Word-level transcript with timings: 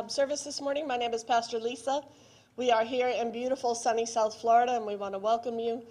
uh, 0.00 0.08
service 0.08 0.44
this 0.44 0.62
morning. 0.62 0.86
My 0.86 0.96
name 0.96 1.12
is 1.12 1.22
Pastor 1.22 1.58
Lisa. 1.58 2.00
We 2.56 2.70
are 2.70 2.84
here 2.84 3.08
in 3.08 3.30
beautiful 3.32 3.74
sunny 3.74 4.06
South 4.06 4.34
Florida, 4.34 4.76
and 4.76 4.86
we 4.86 4.96
want 4.96 5.12
to 5.12 5.18
welcome 5.18 5.58
you 5.58 5.82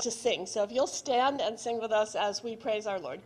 to 0.00 0.10
sing. 0.10 0.46
So 0.46 0.64
if 0.64 0.72
you'll 0.72 0.88
stand 0.88 1.40
and 1.40 1.58
sing 1.58 1.80
with 1.80 1.92
us 1.92 2.16
as 2.16 2.42
we 2.42 2.56
praise 2.56 2.86
our 2.88 2.98
Lord. 2.98 3.20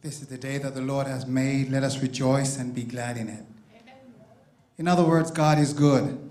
This 0.00 0.22
is 0.22 0.28
the 0.28 0.38
day 0.38 0.56
that 0.56 0.74
the 0.74 0.80
Lord 0.80 1.06
has 1.06 1.26
made. 1.26 1.70
Let 1.70 1.82
us 1.82 2.00
rejoice 2.00 2.56
and 2.56 2.74
be 2.74 2.84
glad 2.84 3.18
in 3.18 3.28
it. 3.28 3.44
In 4.78 4.88
other 4.88 5.04
words, 5.04 5.30
God 5.30 5.58
is 5.58 5.74
good. 5.74 6.27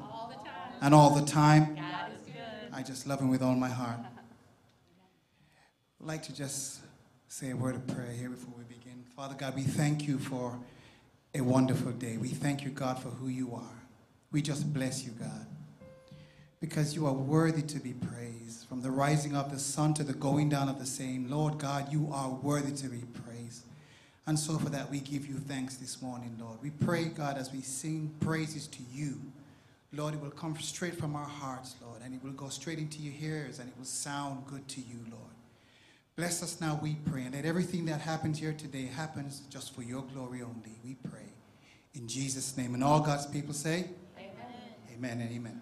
All 0.81 1.09
the 1.09 1.25
time. 1.25 1.63
And 1.63 1.65
all 1.65 1.65
the 1.65 1.71
time, 1.71 1.75
God 1.75 2.11
is 2.15 2.25
good. 2.25 2.73
I 2.73 2.83
just 2.83 3.07
love 3.07 3.19
Him 3.19 3.29
with 3.29 3.41
all 3.41 3.55
my 3.55 3.69
heart. 3.69 3.99
I'd 5.99 6.07
like 6.07 6.23
to 6.23 6.33
just 6.33 6.79
say 7.27 7.51
a 7.51 7.55
word 7.55 7.75
of 7.75 7.87
prayer 7.87 8.11
here 8.11 8.29
before 8.29 8.53
we 8.57 8.63
begin. 8.63 9.03
Father 9.15 9.35
God, 9.35 9.55
we 9.55 9.63
thank 9.63 10.07
you 10.07 10.19
for 10.19 10.57
a 11.33 11.41
wonderful 11.41 11.91
day. 11.91 12.17
We 12.17 12.29
thank 12.29 12.63
you, 12.63 12.69
God, 12.69 13.01
for 13.01 13.09
who 13.09 13.27
you 13.27 13.53
are. 13.55 13.83
We 14.31 14.41
just 14.41 14.73
bless 14.73 15.03
you, 15.03 15.11
God, 15.11 15.45
because 16.59 16.93
you 16.95 17.07
are 17.07 17.13
worthy 17.13 17.61
to 17.63 17.79
be 17.79 17.93
praised. 17.93 18.67
From 18.67 18.81
the 18.81 18.91
rising 18.91 19.35
of 19.35 19.51
the 19.51 19.59
sun 19.59 19.93
to 19.95 20.03
the 20.03 20.13
going 20.13 20.49
down 20.49 20.69
of 20.69 20.79
the 20.79 20.85
same, 20.85 21.29
Lord 21.29 21.57
God, 21.57 21.91
you 21.91 22.09
are 22.11 22.29
worthy 22.29 22.73
to 22.75 22.87
be 22.89 23.03
praised. 23.23 23.63
And 24.27 24.37
so 24.37 24.57
for 24.57 24.69
that, 24.69 24.91
we 24.91 24.99
give 24.99 25.25
you 25.25 25.35
thanks 25.35 25.77
this 25.77 26.01
morning, 26.01 26.37
Lord. 26.39 26.59
We 26.61 26.69
pray, 26.69 27.05
God, 27.05 27.37
as 27.37 27.51
we 27.51 27.61
sing 27.61 28.13
praises 28.19 28.67
to 28.67 28.79
you, 28.91 29.21
Lord, 29.93 30.13
it 30.13 30.21
will 30.21 30.31
come 30.31 30.55
straight 30.57 30.95
from 30.95 31.15
our 31.15 31.25
hearts, 31.25 31.75
Lord, 31.81 32.01
and 32.03 32.13
it 32.13 32.23
will 32.23 32.33
go 32.33 32.49
straight 32.49 32.77
into 32.77 32.99
your 32.99 33.13
ears, 33.21 33.59
and 33.59 33.69
it 33.69 33.75
will 33.77 33.85
sound 33.85 34.45
good 34.45 34.67
to 34.69 34.81
you, 34.81 34.97
Lord. 35.09 35.23
Bless 36.17 36.41
us 36.41 36.59
now, 36.59 36.79
we 36.81 36.95
pray, 37.09 37.23
and 37.23 37.33
that 37.33 37.45
everything 37.45 37.85
that 37.85 38.01
happens 38.01 38.39
here 38.39 38.53
today 38.53 38.87
happens 38.87 39.41
just 39.49 39.73
for 39.75 39.83
your 39.83 40.03
glory 40.13 40.41
only. 40.41 40.75
We 40.83 40.95
pray. 41.09 41.29
In 41.93 42.07
Jesus' 42.07 42.57
name. 42.57 42.73
And 42.73 42.83
all 42.83 42.99
God's 42.99 43.27
people 43.27 43.53
say, 43.53 43.85
Amen. 44.17 44.31
Amen 44.95 45.21
and 45.21 45.31
amen. 45.31 45.61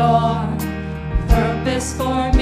Your 0.00 0.46
purpose 1.28 1.92
for 1.92 2.32
me. 2.32 2.39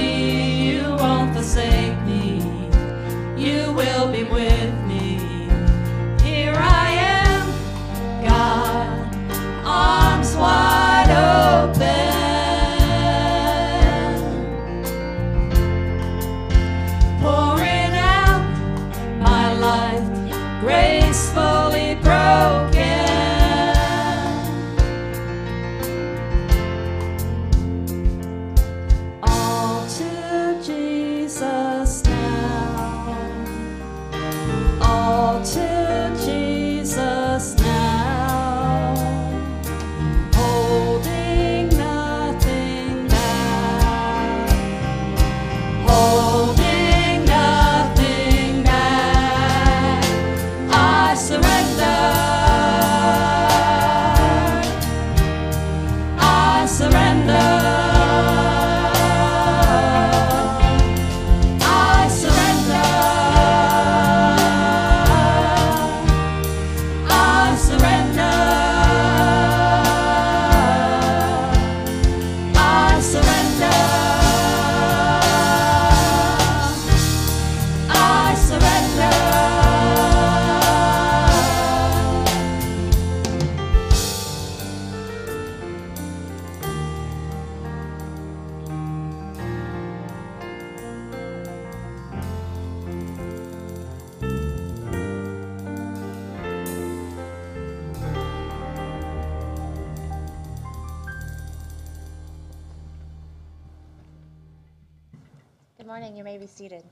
Seated. 106.49 106.83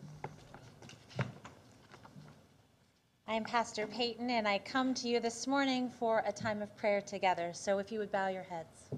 I 3.27 3.33
am 3.33 3.43
Pastor 3.43 3.87
Peyton, 3.87 4.29
and 4.29 4.47
I 4.47 4.59
come 4.59 4.93
to 4.93 5.09
you 5.09 5.19
this 5.19 5.47
morning 5.47 5.89
for 5.89 6.23
a 6.25 6.31
time 6.31 6.61
of 6.61 6.75
prayer 6.77 7.01
together. 7.01 7.51
So 7.53 7.79
if 7.79 7.91
you 7.91 7.99
would 7.99 8.11
bow 8.11 8.27
your 8.27 8.43
heads. 8.43 8.89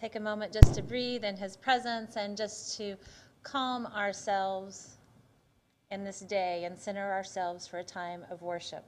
Take 0.00 0.16
a 0.16 0.20
moment 0.20 0.52
just 0.52 0.74
to 0.74 0.82
breathe 0.82 1.24
in 1.24 1.36
His 1.36 1.56
presence 1.56 2.16
and 2.16 2.36
just 2.36 2.76
to 2.78 2.96
calm 3.42 3.86
ourselves 3.86 4.96
in 5.90 6.04
this 6.04 6.20
day 6.20 6.64
and 6.64 6.78
center 6.78 7.12
ourselves 7.12 7.66
for 7.66 7.80
a 7.80 7.84
time 7.84 8.24
of 8.30 8.42
worship. 8.42 8.84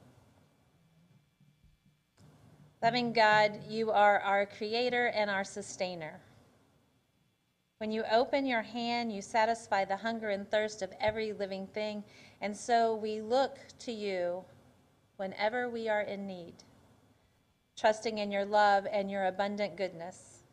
Loving 2.81 3.13
God, 3.13 3.59
you 3.69 3.91
are 3.91 4.19
our 4.21 4.45
creator 4.45 5.07
and 5.07 5.29
our 5.29 5.43
sustainer. 5.43 6.19
When 7.77 7.91
you 7.91 8.03
open 8.09 8.45
your 8.45 8.61
hand, 8.61 9.11
you 9.11 9.21
satisfy 9.21 9.83
the 9.83 9.97
hunger 9.97 10.29
and 10.29 10.49
thirst 10.49 10.81
of 10.81 10.93
every 11.01 11.33
living 11.33 11.67
thing. 11.67 12.03
And 12.39 12.55
so 12.55 12.95
we 12.95 13.21
look 13.21 13.57
to 13.79 13.91
you 13.91 14.45
whenever 15.17 15.69
we 15.69 15.89
are 15.89 16.01
in 16.01 16.25
need, 16.25 16.55
trusting 17.77 18.17
in 18.17 18.31
your 18.31 18.45
love 18.45 18.87
and 18.89 19.11
your 19.11 19.25
abundant 19.25 19.75
goodness. 19.75 20.43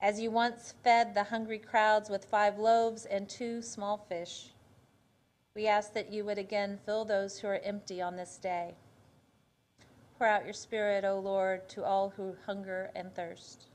As 0.00 0.20
you 0.20 0.30
once 0.30 0.74
fed 0.84 1.14
the 1.14 1.24
hungry 1.24 1.58
crowds 1.58 2.10
with 2.10 2.26
five 2.26 2.58
loaves 2.58 3.06
and 3.06 3.28
two 3.28 3.62
small 3.62 3.96
fish, 3.96 4.50
we 5.54 5.66
ask 5.66 5.92
that 5.94 6.12
you 6.12 6.24
would 6.24 6.38
again 6.38 6.78
fill 6.84 7.04
those 7.04 7.38
who 7.38 7.48
are 7.48 7.60
empty 7.64 8.00
on 8.00 8.14
this 8.14 8.36
day. 8.36 8.76
Pour 10.18 10.26
out 10.26 10.44
your 10.44 10.52
Spirit, 10.52 11.04
O 11.04 11.18
Lord, 11.18 11.68
to 11.70 11.84
all 11.84 12.10
who 12.10 12.36
hunger 12.46 12.90
and 12.94 13.12
thirst. 13.14 13.66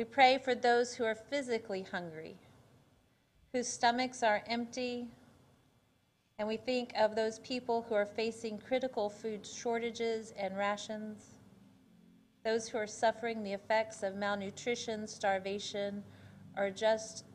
We 0.00 0.04
pray 0.04 0.38
for 0.38 0.54
those 0.54 0.94
who 0.94 1.04
are 1.04 1.14
physically 1.14 1.82
hungry, 1.82 2.38
whose 3.52 3.68
stomachs 3.68 4.22
are 4.22 4.42
empty, 4.46 5.08
and 6.38 6.48
we 6.48 6.56
think 6.56 6.92
of 6.96 7.14
those 7.14 7.38
people 7.40 7.82
who 7.82 7.94
are 7.94 8.06
facing 8.06 8.60
critical 8.60 9.10
food 9.10 9.44
shortages 9.44 10.32
and 10.38 10.56
rations, 10.56 11.34
those 12.46 12.66
who 12.66 12.78
are 12.78 12.86
suffering 12.86 13.42
the 13.42 13.52
effects 13.52 14.02
of 14.02 14.16
malnutrition, 14.16 15.06
starvation, 15.06 16.02
or 16.56 16.70
just 16.70 17.26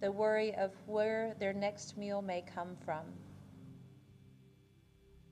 the 0.00 0.12
worry 0.12 0.54
of 0.54 0.70
where 0.86 1.34
their 1.40 1.52
next 1.52 1.98
meal 1.98 2.22
may 2.22 2.44
come 2.54 2.76
from. 2.84 3.02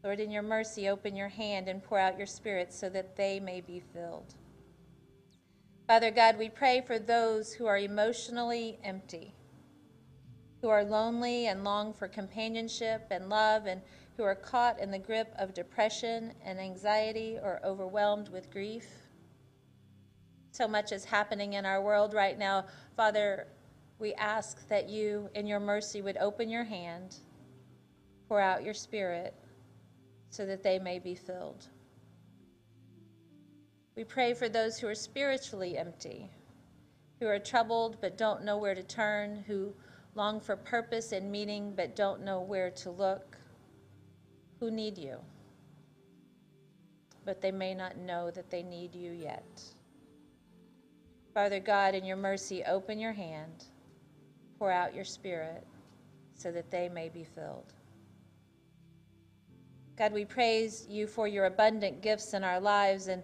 Lord, 0.02 0.18
in 0.18 0.32
your 0.32 0.42
mercy, 0.42 0.88
open 0.88 1.14
your 1.14 1.28
hand 1.28 1.68
and 1.68 1.84
pour 1.84 2.00
out 2.00 2.18
your 2.18 2.26
spirit 2.26 2.72
so 2.72 2.88
that 2.88 3.14
they 3.14 3.38
may 3.38 3.60
be 3.60 3.78
filled. 3.78 4.34
Father 5.90 6.12
God, 6.12 6.38
we 6.38 6.48
pray 6.48 6.84
for 6.86 7.00
those 7.00 7.52
who 7.52 7.66
are 7.66 7.76
emotionally 7.76 8.78
empty, 8.84 9.34
who 10.60 10.68
are 10.68 10.84
lonely 10.84 11.48
and 11.48 11.64
long 11.64 11.92
for 11.92 12.06
companionship 12.06 13.08
and 13.10 13.28
love, 13.28 13.66
and 13.66 13.82
who 14.16 14.22
are 14.22 14.36
caught 14.36 14.78
in 14.78 14.92
the 14.92 15.00
grip 15.00 15.34
of 15.36 15.52
depression 15.52 16.32
and 16.44 16.60
anxiety 16.60 17.38
or 17.42 17.60
overwhelmed 17.64 18.28
with 18.28 18.52
grief. 18.52 18.86
So 20.52 20.68
much 20.68 20.92
is 20.92 21.04
happening 21.04 21.54
in 21.54 21.66
our 21.66 21.82
world 21.82 22.14
right 22.14 22.38
now. 22.38 22.66
Father, 22.96 23.48
we 23.98 24.14
ask 24.14 24.68
that 24.68 24.88
you, 24.88 25.28
in 25.34 25.44
your 25.44 25.58
mercy, 25.58 26.02
would 26.02 26.18
open 26.18 26.48
your 26.48 26.62
hand, 26.62 27.16
pour 28.28 28.40
out 28.40 28.62
your 28.62 28.74
spirit, 28.74 29.34
so 30.28 30.46
that 30.46 30.62
they 30.62 30.78
may 30.78 31.00
be 31.00 31.16
filled. 31.16 31.66
We 33.96 34.04
pray 34.04 34.34
for 34.34 34.48
those 34.48 34.78
who 34.78 34.86
are 34.88 34.94
spiritually 34.94 35.76
empty, 35.76 36.30
who 37.18 37.26
are 37.26 37.38
troubled 37.38 37.98
but 38.00 38.16
don't 38.16 38.44
know 38.44 38.56
where 38.56 38.74
to 38.74 38.82
turn, 38.82 39.44
who 39.46 39.74
long 40.14 40.40
for 40.40 40.56
purpose 40.56 41.12
and 41.12 41.30
meaning 41.30 41.74
but 41.76 41.96
don't 41.96 42.22
know 42.22 42.40
where 42.40 42.70
to 42.70 42.90
look, 42.90 43.36
who 44.58 44.70
need 44.70 44.98
you, 44.98 45.18
but 47.24 47.40
they 47.40 47.52
may 47.52 47.74
not 47.74 47.96
know 47.96 48.30
that 48.30 48.50
they 48.50 48.62
need 48.62 48.94
you 48.94 49.12
yet. 49.12 49.62
Father 51.34 51.60
God, 51.60 51.94
in 51.94 52.04
your 52.04 52.16
mercy, 52.16 52.64
open 52.64 52.98
your 52.98 53.12
hand, 53.12 53.64
pour 54.58 54.70
out 54.70 54.94
your 54.94 55.04
spirit 55.04 55.64
so 56.34 56.50
that 56.50 56.70
they 56.70 56.88
may 56.88 57.08
be 57.08 57.24
filled. 57.24 57.72
God, 59.96 60.12
we 60.12 60.24
praise 60.24 60.86
you 60.88 61.06
for 61.06 61.28
your 61.28 61.44
abundant 61.44 62.00
gifts 62.00 62.32
in 62.32 62.42
our 62.42 62.58
lives 62.58 63.08
and 63.08 63.22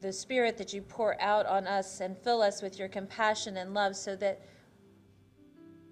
the 0.00 0.12
Spirit 0.12 0.56
that 0.58 0.72
you 0.72 0.82
pour 0.82 1.20
out 1.20 1.46
on 1.46 1.66
us 1.66 2.00
and 2.00 2.16
fill 2.16 2.40
us 2.40 2.62
with 2.62 2.78
your 2.78 2.88
compassion 2.88 3.56
and 3.56 3.74
love 3.74 3.96
so 3.96 4.14
that 4.16 4.40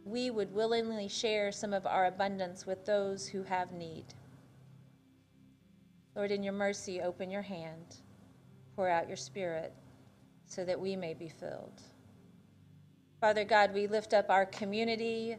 we 0.05 0.31
would 0.31 0.55
willingly 0.55 1.09
share 1.09 1.51
some 1.51 1.73
of 1.73 1.87
our 1.87 2.07
abundance 2.07 2.65
with 2.65 2.87
those 2.87 3.27
who 3.27 3.43
have 3.43 3.73
need. 3.73 4.05
Lord, 6.15 6.31
in 6.31 6.43
your 6.43 6.53
mercy, 6.53 7.01
open 7.01 7.31
your 7.31 7.43
hand, 7.43 7.97
pour 8.77 8.89
out 8.89 9.09
your 9.09 9.17
Spirit 9.17 9.75
so 10.47 10.65
that 10.65 10.79
we 10.79 10.95
may 10.95 11.13
be 11.13 11.29
filled. 11.29 11.83
Father 13.21 13.45
God, 13.45 13.75
we 13.75 13.89
lift 13.89 14.15
up 14.15 14.31
our 14.31 14.47
community, 14.47 15.37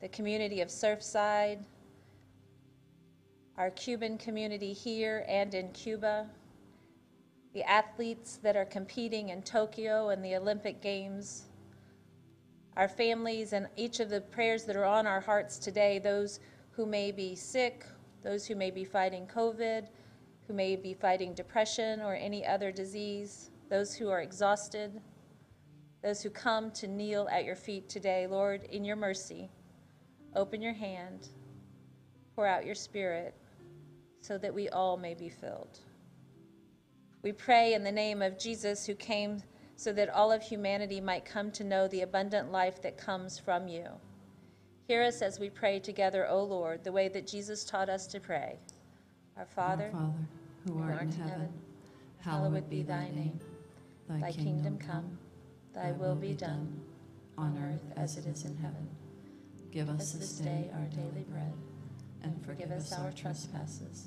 the 0.00 0.08
community 0.08 0.60
of 0.60 0.68
Surfside, 0.68 1.64
our 3.58 3.70
Cuban 3.70 4.16
community 4.18 4.72
here 4.72 5.24
and 5.26 5.52
in 5.54 5.72
Cuba 5.72 6.28
the 7.56 7.64
athletes 7.64 8.38
that 8.42 8.54
are 8.54 8.66
competing 8.66 9.30
in 9.30 9.40
Tokyo 9.40 10.10
and 10.10 10.22
the 10.22 10.36
Olympic 10.36 10.82
Games, 10.82 11.46
our 12.76 12.86
families, 12.86 13.54
and 13.54 13.66
each 13.76 13.98
of 13.98 14.10
the 14.10 14.20
prayers 14.20 14.64
that 14.64 14.76
are 14.76 14.84
on 14.84 15.06
our 15.06 15.22
hearts 15.22 15.56
today, 15.56 15.98
those 15.98 16.40
who 16.72 16.84
may 16.84 17.10
be 17.10 17.34
sick, 17.34 17.86
those 18.22 18.44
who 18.46 18.54
may 18.54 18.70
be 18.70 18.84
fighting 18.84 19.26
COVID, 19.26 19.86
who 20.46 20.52
may 20.52 20.76
be 20.76 20.92
fighting 20.92 21.32
depression 21.32 22.02
or 22.02 22.14
any 22.14 22.44
other 22.44 22.70
disease, 22.70 23.50
those 23.70 23.94
who 23.94 24.10
are 24.10 24.20
exhausted, 24.20 25.00
those 26.02 26.20
who 26.20 26.28
come 26.28 26.70
to 26.72 26.86
kneel 26.86 27.26
at 27.32 27.46
your 27.46 27.56
feet 27.56 27.88
today. 27.88 28.26
Lord, 28.26 28.64
in 28.64 28.84
your 28.84 28.96
mercy, 28.96 29.48
open 30.34 30.60
your 30.60 30.74
hand, 30.74 31.30
pour 32.34 32.46
out 32.46 32.66
your 32.66 32.74
spirit, 32.74 33.34
so 34.20 34.36
that 34.36 34.52
we 34.52 34.68
all 34.68 34.98
may 34.98 35.14
be 35.14 35.30
filled. 35.30 35.78
We 37.22 37.32
pray 37.32 37.74
in 37.74 37.82
the 37.82 37.92
name 37.92 38.22
of 38.22 38.38
Jesus, 38.38 38.86
who 38.86 38.94
came 38.94 39.42
so 39.76 39.92
that 39.92 40.08
all 40.08 40.32
of 40.32 40.42
humanity 40.42 41.00
might 41.00 41.24
come 41.24 41.50
to 41.52 41.64
know 41.64 41.86
the 41.88 42.02
abundant 42.02 42.50
life 42.50 42.80
that 42.82 42.96
comes 42.96 43.38
from 43.38 43.68
you. 43.68 43.86
Hear 44.88 45.02
us 45.02 45.20
as 45.20 45.40
we 45.40 45.50
pray 45.50 45.80
together, 45.80 46.28
O 46.28 46.42
Lord, 46.42 46.84
the 46.84 46.92
way 46.92 47.08
that 47.08 47.26
Jesus 47.26 47.64
taught 47.64 47.88
us 47.88 48.06
to 48.08 48.20
pray. 48.20 48.58
Our 49.36 49.44
Father, 49.44 49.86
Our 49.86 49.90
Father, 49.90 50.12
who 50.66 50.82
art 50.82 51.02
in 51.02 51.12
heaven, 51.12 51.52
hallowed 52.20 52.70
be 52.70 52.82
thy 52.82 53.10
name. 53.10 53.38
Thy 54.08 54.30
kingdom 54.30 54.78
come, 54.78 55.18
thy 55.74 55.92
will 55.92 56.14
be 56.14 56.32
done, 56.32 56.80
on 57.36 57.58
earth 57.58 57.92
as 57.96 58.16
it 58.16 58.26
is 58.26 58.44
in 58.44 58.56
heaven. 58.56 58.88
Give 59.72 59.90
us 59.90 60.12
this 60.12 60.32
day 60.38 60.70
our 60.72 60.86
daily 60.86 61.24
bread, 61.28 61.52
and 62.22 62.40
forgive 62.46 62.70
us 62.70 62.92
our 62.92 63.10
trespasses, 63.10 64.06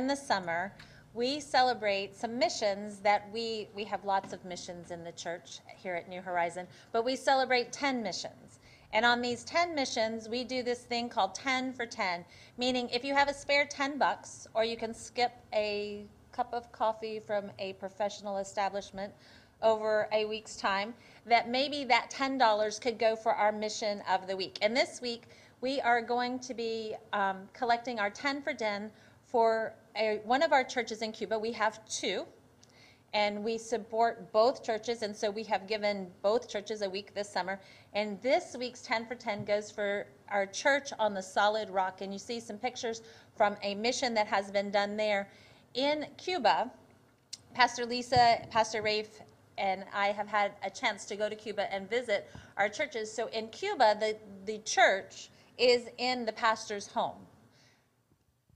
In 0.00 0.06
the 0.06 0.16
summer, 0.16 0.72
we 1.12 1.40
celebrate 1.40 2.16
some 2.16 2.38
missions 2.38 3.00
that 3.00 3.28
we, 3.34 3.68
we 3.76 3.84
have 3.84 4.02
lots 4.02 4.32
of 4.32 4.42
missions 4.46 4.90
in 4.90 5.04
the 5.04 5.12
church 5.12 5.58
here 5.76 5.94
at 5.94 6.08
New 6.08 6.22
Horizon, 6.22 6.66
but 6.90 7.04
we 7.04 7.16
celebrate 7.16 7.70
10 7.70 8.02
missions. 8.02 8.60
And 8.94 9.04
on 9.04 9.20
these 9.20 9.44
10 9.44 9.74
missions, 9.74 10.26
we 10.26 10.42
do 10.42 10.62
this 10.62 10.80
thing 10.80 11.10
called 11.10 11.34
10 11.34 11.74
for 11.74 11.84
10, 11.84 12.24
meaning 12.56 12.88
if 12.88 13.04
you 13.04 13.14
have 13.14 13.28
a 13.28 13.34
spare 13.34 13.66
10 13.66 13.98
bucks, 13.98 14.46
or 14.54 14.64
you 14.64 14.74
can 14.74 14.94
skip 14.94 15.32
a 15.52 16.06
cup 16.32 16.54
of 16.54 16.72
coffee 16.72 17.20
from 17.20 17.50
a 17.58 17.74
professional 17.74 18.38
establishment 18.38 19.12
over 19.60 20.08
a 20.12 20.24
week's 20.24 20.56
time, 20.56 20.94
that 21.26 21.50
maybe 21.50 21.84
that 21.84 22.10
$10 22.10 22.80
could 22.80 22.98
go 22.98 23.16
for 23.16 23.34
our 23.34 23.52
mission 23.52 24.02
of 24.10 24.26
the 24.26 24.34
week. 24.34 24.56
And 24.62 24.74
this 24.74 25.02
week, 25.02 25.24
we 25.60 25.78
are 25.82 26.00
going 26.00 26.38
to 26.38 26.54
be 26.54 26.94
um, 27.12 27.50
collecting 27.52 28.00
our 28.00 28.08
10 28.08 28.40
for 28.40 28.54
10 28.54 28.90
for 29.30 29.74
a, 29.96 30.20
one 30.24 30.42
of 30.42 30.52
our 30.52 30.64
churches 30.64 31.02
in 31.02 31.12
Cuba. 31.12 31.38
We 31.38 31.52
have 31.52 31.86
two, 31.88 32.24
and 33.12 33.42
we 33.42 33.58
support 33.58 34.32
both 34.32 34.64
churches, 34.64 35.02
and 35.02 35.14
so 35.14 35.30
we 35.30 35.42
have 35.44 35.66
given 35.66 36.08
both 36.22 36.48
churches 36.48 36.82
a 36.82 36.88
week 36.90 37.14
this 37.14 37.28
summer. 37.28 37.60
And 37.92 38.20
this 38.22 38.56
week's 38.58 38.82
10 38.82 39.06
for 39.06 39.14
10 39.14 39.44
goes 39.44 39.70
for 39.70 40.06
our 40.28 40.46
church 40.46 40.92
on 40.98 41.14
the 41.14 41.22
solid 41.22 41.70
rock. 41.70 42.00
And 42.00 42.12
you 42.12 42.18
see 42.18 42.38
some 42.38 42.56
pictures 42.56 43.02
from 43.36 43.56
a 43.62 43.74
mission 43.74 44.14
that 44.14 44.26
has 44.28 44.50
been 44.50 44.70
done 44.70 44.96
there 44.96 45.28
in 45.74 46.06
Cuba. 46.16 46.70
Pastor 47.52 47.84
Lisa, 47.84 48.46
Pastor 48.50 48.80
Rafe, 48.80 49.20
and 49.58 49.84
I 49.92 50.08
have 50.08 50.28
had 50.28 50.52
a 50.64 50.70
chance 50.70 51.04
to 51.06 51.16
go 51.16 51.28
to 51.28 51.34
Cuba 51.34 51.72
and 51.72 51.90
visit 51.90 52.30
our 52.56 52.68
churches. 52.68 53.12
So 53.12 53.26
in 53.28 53.48
Cuba, 53.48 53.96
the, 53.98 54.16
the 54.46 54.58
church 54.58 55.30
is 55.58 55.88
in 55.98 56.24
the 56.24 56.32
pastor's 56.32 56.86
home. 56.86 57.26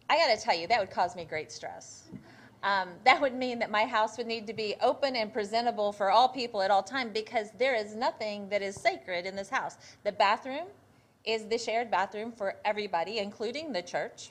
I 0.09 0.19
got 0.19 0.37
to 0.37 0.43
tell 0.43 0.57
you, 0.57 0.67
that 0.69 0.81
would 0.81 0.91
cause 0.91 1.17
me 1.17 1.25
great 1.25 1.51
stress. 1.51 2.05
Um, 2.63 2.91
that 3.05 3.21
would 3.21 3.35
mean 3.35 3.59
that 3.59 3.71
my 3.71 3.85
house 3.85 4.17
would 4.17 4.27
need 4.27 4.47
to 4.47 4.55
be 4.55 4.75
open 4.81 5.17
and 5.17 5.33
presentable 5.33 5.93
for 5.93 6.11
all 6.11 6.29
people 6.29 6.63
at 6.63 6.71
all 6.71 6.83
time 6.83 7.11
because 7.13 7.49
there 7.59 7.75
is 7.75 7.95
nothing 7.95 8.49
that 8.49 8.63
is 8.63 8.75
sacred 8.75 9.27
in 9.27 9.37
this 9.37 9.51
house. 9.51 9.77
The 10.03 10.13
bathroom 10.13 10.67
is 11.25 11.47
the 11.47 11.59
shared 11.59 11.91
bathroom 11.91 12.33
for 12.33 12.57
everybody, 12.65 13.19
including 13.19 13.73
the 13.73 13.83
church. 13.83 14.31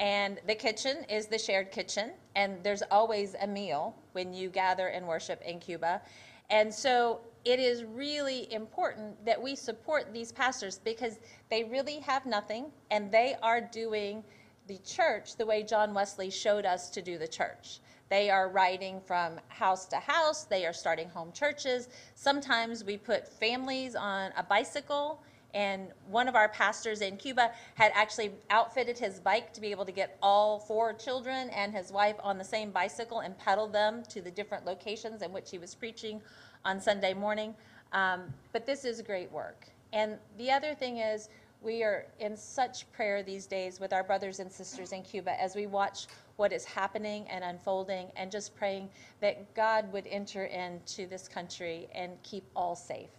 And 0.00 0.40
the 0.46 0.54
kitchen 0.54 1.04
is 1.08 1.26
the 1.26 1.38
shared 1.38 1.70
kitchen, 1.70 2.10
and 2.34 2.62
there's 2.64 2.82
always 2.90 3.36
a 3.40 3.46
meal 3.46 3.94
when 4.12 4.34
you 4.34 4.48
gather 4.48 4.88
and 4.88 5.06
worship 5.06 5.40
in 5.42 5.60
Cuba. 5.60 6.02
And 6.50 6.74
so 6.74 7.20
it 7.44 7.60
is 7.60 7.84
really 7.84 8.52
important 8.52 9.24
that 9.24 9.40
we 9.40 9.54
support 9.54 10.12
these 10.12 10.32
pastors 10.32 10.80
because 10.82 11.18
they 11.50 11.64
really 11.64 12.00
have 12.00 12.26
nothing 12.26 12.66
and 12.90 13.12
they 13.12 13.36
are 13.42 13.60
doing 13.60 14.24
the 14.66 14.78
church 14.78 15.36
the 15.36 15.46
way 15.46 15.62
John 15.62 15.94
Wesley 15.94 16.30
showed 16.30 16.64
us 16.64 16.90
to 16.90 17.02
do 17.02 17.18
the 17.18 17.28
church. 17.28 17.80
They 18.10 18.30
are 18.30 18.48
riding 18.48 19.00
from 19.00 19.40
house 19.48 19.86
to 19.86 19.96
house, 19.96 20.44
they 20.44 20.66
are 20.66 20.72
starting 20.72 21.08
home 21.08 21.32
churches. 21.32 21.88
Sometimes 22.14 22.84
we 22.84 22.96
put 22.96 23.26
families 23.26 23.94
on 23.94 24.32
a 24.36 24.42
bicycle 24.42 25.22
and 25.54 25.88
one 26.08 26.26
of 26.26 26.34
our 26.34 26.48
pastors 26.48 27.00
in 27.00 27.16
Cuba 27.16 27.52
had 27.74 27.92
actually 27.94 28.32
outfitted 28.50 28.98
his 28.98 29.20
bike 29.20 29.52
to 29.52 29.60
be 29.60 29.70
able 29.70 29.84
to 29.84 29.92
get 29.92 30.18
all 30.20 30.58
four 30.58 30.92
children 30.92 31.48
and 31.50 31.72
his 31.72 31.92
wife 31.92 32.16
on 32.22 32.38
the 32.38 32.44
same 32.44 32.72
bicycle 32.72 33.20
and 33.20 33.38
pedal 33.38 33.68
them 33.68 34.02
to 34.10 34.20
the 34.20 34.30
different 34.30 34.66
locations 34.66 35.22
in 35.22 35.32
which 35.32 35.50
he 35.50 35.58
was 35.58 35.74
preaching 35.74 36.20
on 36.64 36.80
Sunday 36.80 37.14
morning. 37.14 37.54
Um, 37.92 38.22
but 38.52 38.66
this 38.66 38.84
is 38.84 39.00
great 39.00 39.30
work. 39.30 39.68
And 39.92 40.18
the 40.38 40.50
other 40.50 40.74
thing 40.74 40.98
is, 40.98 41.28
we 41.64 41.82
are 41.82 42.06
in 42.20 42.36
such 42.36 42.90
prayer 42.92 43.22
these 43.22 43.46
days 43.46 43.80
with 43.80 43.92
our 43.92 44.04
brothers 44.04 44.38
and 44.38 44.52
sisters 44.52 44.92
in 44.92 45.02
Cuba 45.02 45.40
as 45.40 45.56
we 45.56 45.66
watch 45.66 46.06
what 46.36 46.52
is 46.52 46.64
happening 46.64 47.26
and 47.28 47.42
unfolding 47.42 48.08
and 48.16 48.30
just 48.30 48.54
praying 48.54 48.90
that 49.20 49.54
God 49.54 49.90
would 49.92 50.06
enter 50.06 50.44
into 50.44 51.06
this 51.06 51.26
country 51.26 51.88
and 51.94 52.22
keep 52.22 52.44
all 52.54 52.76
safe 52.76 53.10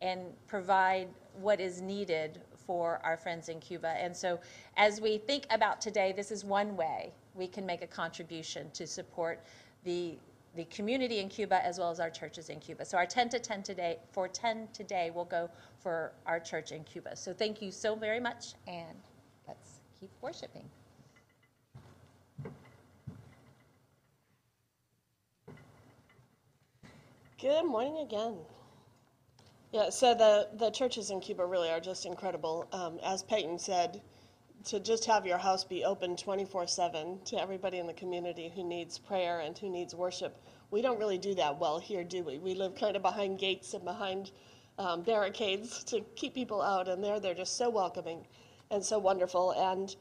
and 0.00 0.20
provide 0.46 1.08
what 1.40 1.60
is 1.60 1.82
needed 1.82 2.40
for 2.66 3.00
our 3.04 3.16
friends 3.16 3.48
in 3.48 3.60
Cuba. 3.60 3.88
And 3.88 4.16
so, 4.16 4.40
as 4.76 5.00
we 5.00 5.18
think 5.18 5.46
about 5.50 5.80
today, 5.80 6.12
this 6.16 6.30
is 6.30 6.44
one 6.44 6.76
way 6.76 7.12
we 7.34 7.46
can 7.46 7.66
make 7.66 7.82
a 7.82 7.86
contribution 7.86 8.70
to 8.72 8.86
support 8.86 9.44
the 9.84 10.16
the 10.54 10.64
community 10.64 11.18
in 11.18 11.28
Cuba 11.28 11.64
as 11.64 11.78
well 11.78 11.90
as 11.90 12.00
our 12.00 12.10
churches 12.10 12.48
in 12.48 12.58
Cuba. 12.60 12.84
So 12.84 12.98
our 12.98 13.06
10 13.06 13.28
to 13.30 13.38
10 13.38 13.62
today 13.62 13.98
for 14.12 14.28
10 14.28 14.68
today 14.72 15.10
will 15.10 15.24
go 15.24 15.48
for 15.78 16.12
our 16.26 16.40
church 16.40 16.72
in 16.72 16.84
Cuba. 16.84 17.16
So 17.16 17.32
thank 17.32 17.62
you 17.62 17.70
so 17.70 17.94
very 17.94 18.20
much 18.20 18.54
and 18.66 18.96
let's 19.46 19.80
keep 19.98 20.10
worshiping. 20.20 20.68
Good 27.40 27.64
morning 27.64 27.98
again. 27.98 28.36
Yeah, 29.72 29.88
so 29.88 30.14
the, 30.14 30.48
the 30.58 30.70
churches 30.70 31.10
in 31.10 31.20
Cuba 31.20 31.46
really 31.46 31.70
are 31.70 31.80
just 31.80 32.04
incredible. 32.04 32.68
Um, 32.72 32.98
as 33.04 33.22
Peyton 33.22 33.58
said, 33.58 34.02
to 34.64 34.80
just 34.80 35.04
have 35.06 35.26
your 35.26 35.38
house 35.38 35.64
be 35.64 35.84
open 35.84 36.16
24 36.16 36.66
7 36.66 37.20
to 37.24 37.40
everybody 37.40 37.78
in 37.78 37.86
the 37.86 37.94
community 37.94 38.52
who 38.54 38.62
needs 38.62 38.98
prayer 38.98 39.40
and 39.40 39.56
who 39.56 39.70
needs 39.70 39.94
worship. 39.94 40.42
We 40.70 40.82
don't 40.82 40.98
really 40.98 41.18
do 41.18 41.34
that 41.34 41.58
well 41.58 41.78
here, 41.78 42.04
do 42.04 42.22
we? 42.22 42.38
We 42.38 42.54
live 42.54 42.74
kind 42.74 42.96
of 42.96 43.02
behind 43.02 43.38
gates 43.38 43.74
and 43.74 43.84
behind 43.84 44.30
um, 44.78 45.02
barricades 45.02 45.82
to 45.84 46.00
keep 46.14 46.34
people 46.34 46.62
out, 46.62 46.88
and 46.88 47.02
there 47.02 47.20
they're 47.20 47.34
just 47.34 47.56
so 47.56 47.70
welcoming 47.70 48.26
and 48.70 48.84
so 48.84 48.98
wonderful. 48.98 49.52
And 49.52 49.94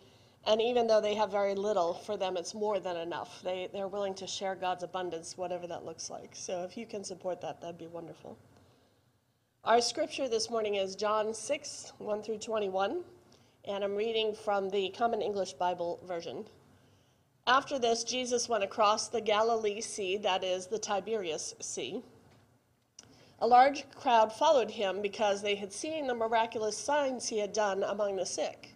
and 0.46 0.62
even 0.62 0.88
though 0.88 1.02
they 1.02 1.16
have 1.16 1.32
very 1.32 1.56
little, 1.56 1.94
for 1.94 2.18
them 2.18 2.38
it's 2.38 2.54
more 2.54 2.80
than 2.80 2.98
enough. 2.98 3.42
They 3.44 3.70
they're 3.72 3.88
willing 3.88 4.14
to 4.16 4.28
share 4.28 4.56
God's 4.56 4.84
abundance, 4.84 5.38
whatever 5.38 5.68
that 5.68 5.86
looks 5.86 6.10
like. 6.10 6.32
So 6.34 6.64
if 6.64 6.78
you 6.78 6.86
can 6.86 7.04
support 7.04 7.42
that, 7.42 7.62
that'd 7.62 7.78
be 7.78 7.88
wonderful. 7.88 8.38
Our 9.66 9.82
scripture 9.82 10.30
this 10.30 10.50
morning 10.50 10.76
is 10.76 10.96
John 10.96 11.34
6, 11.34 11.94
1 11.98 12.24
through 12.24 12.38
21, 12.38 13.04
and 13.66 13.84
I'm 13.84 13.96
reading 13.96 14.34
from 14.34 14.70
the 14.70 14.90
Common 14.90 15.22
English 15.22 15.54
Bible 15.54 16.00
version. 16.08 16.46
After 17.48 17.80
this, 17.80 18.04
Jesus 18.04 18.48
went 18.48 18.64
across 18.64 19.08
the 19.08 19.22
Galilee 19.22 19.82
Sea, 19.82 20.18
that 20.18 20.44
is, 20.44 20.68
the 20.68 20.80
Tiberias 20.80 21.56
Sea. 21.60 22.04
A 23.40 23.48
large 23.48 23.90
crowd 23.92 24.34
followed 24.34 24.72
him 24.72 25.02
because 25.02 25.42
they 25.42 25.56
had 25.56 25.72
seen 25.72 26.08
the 26.08 26.14
miraculous 26.14 26.78
signs 26.78 27.28
he 27.28 27.40
had 27.40 27.54
done 27.54 27.84
among 27.84 28.16
the 28.16 28.26
sick. 28.26 28.76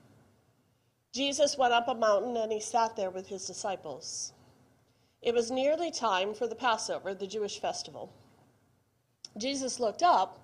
Jesus 1.13 1.58
went 1.58 1.74
up 1.74 1.88
a 1.88 1.93
mountain 1.93 2.38
and 2.38 2.52
he 2.52 2.60
sat 2.60 2.96
there 2.96 3.12
with 3.12 3.28
his 3.28 3.46
disciples. 3.46 4.34
It 5.22 5.34
was 5.34 5.52
nearly 5.52 5.91
time 5.91 6.34
for 6.34 6.48
the 6.48 6.56
Passover, 6.56 7.13
the 7.13 7.28
Jewish 7.28 7.60
festival. 7.60 8.12
Jesus 9.38 9.80
looked 9.80 10.04
up 10.04 10.39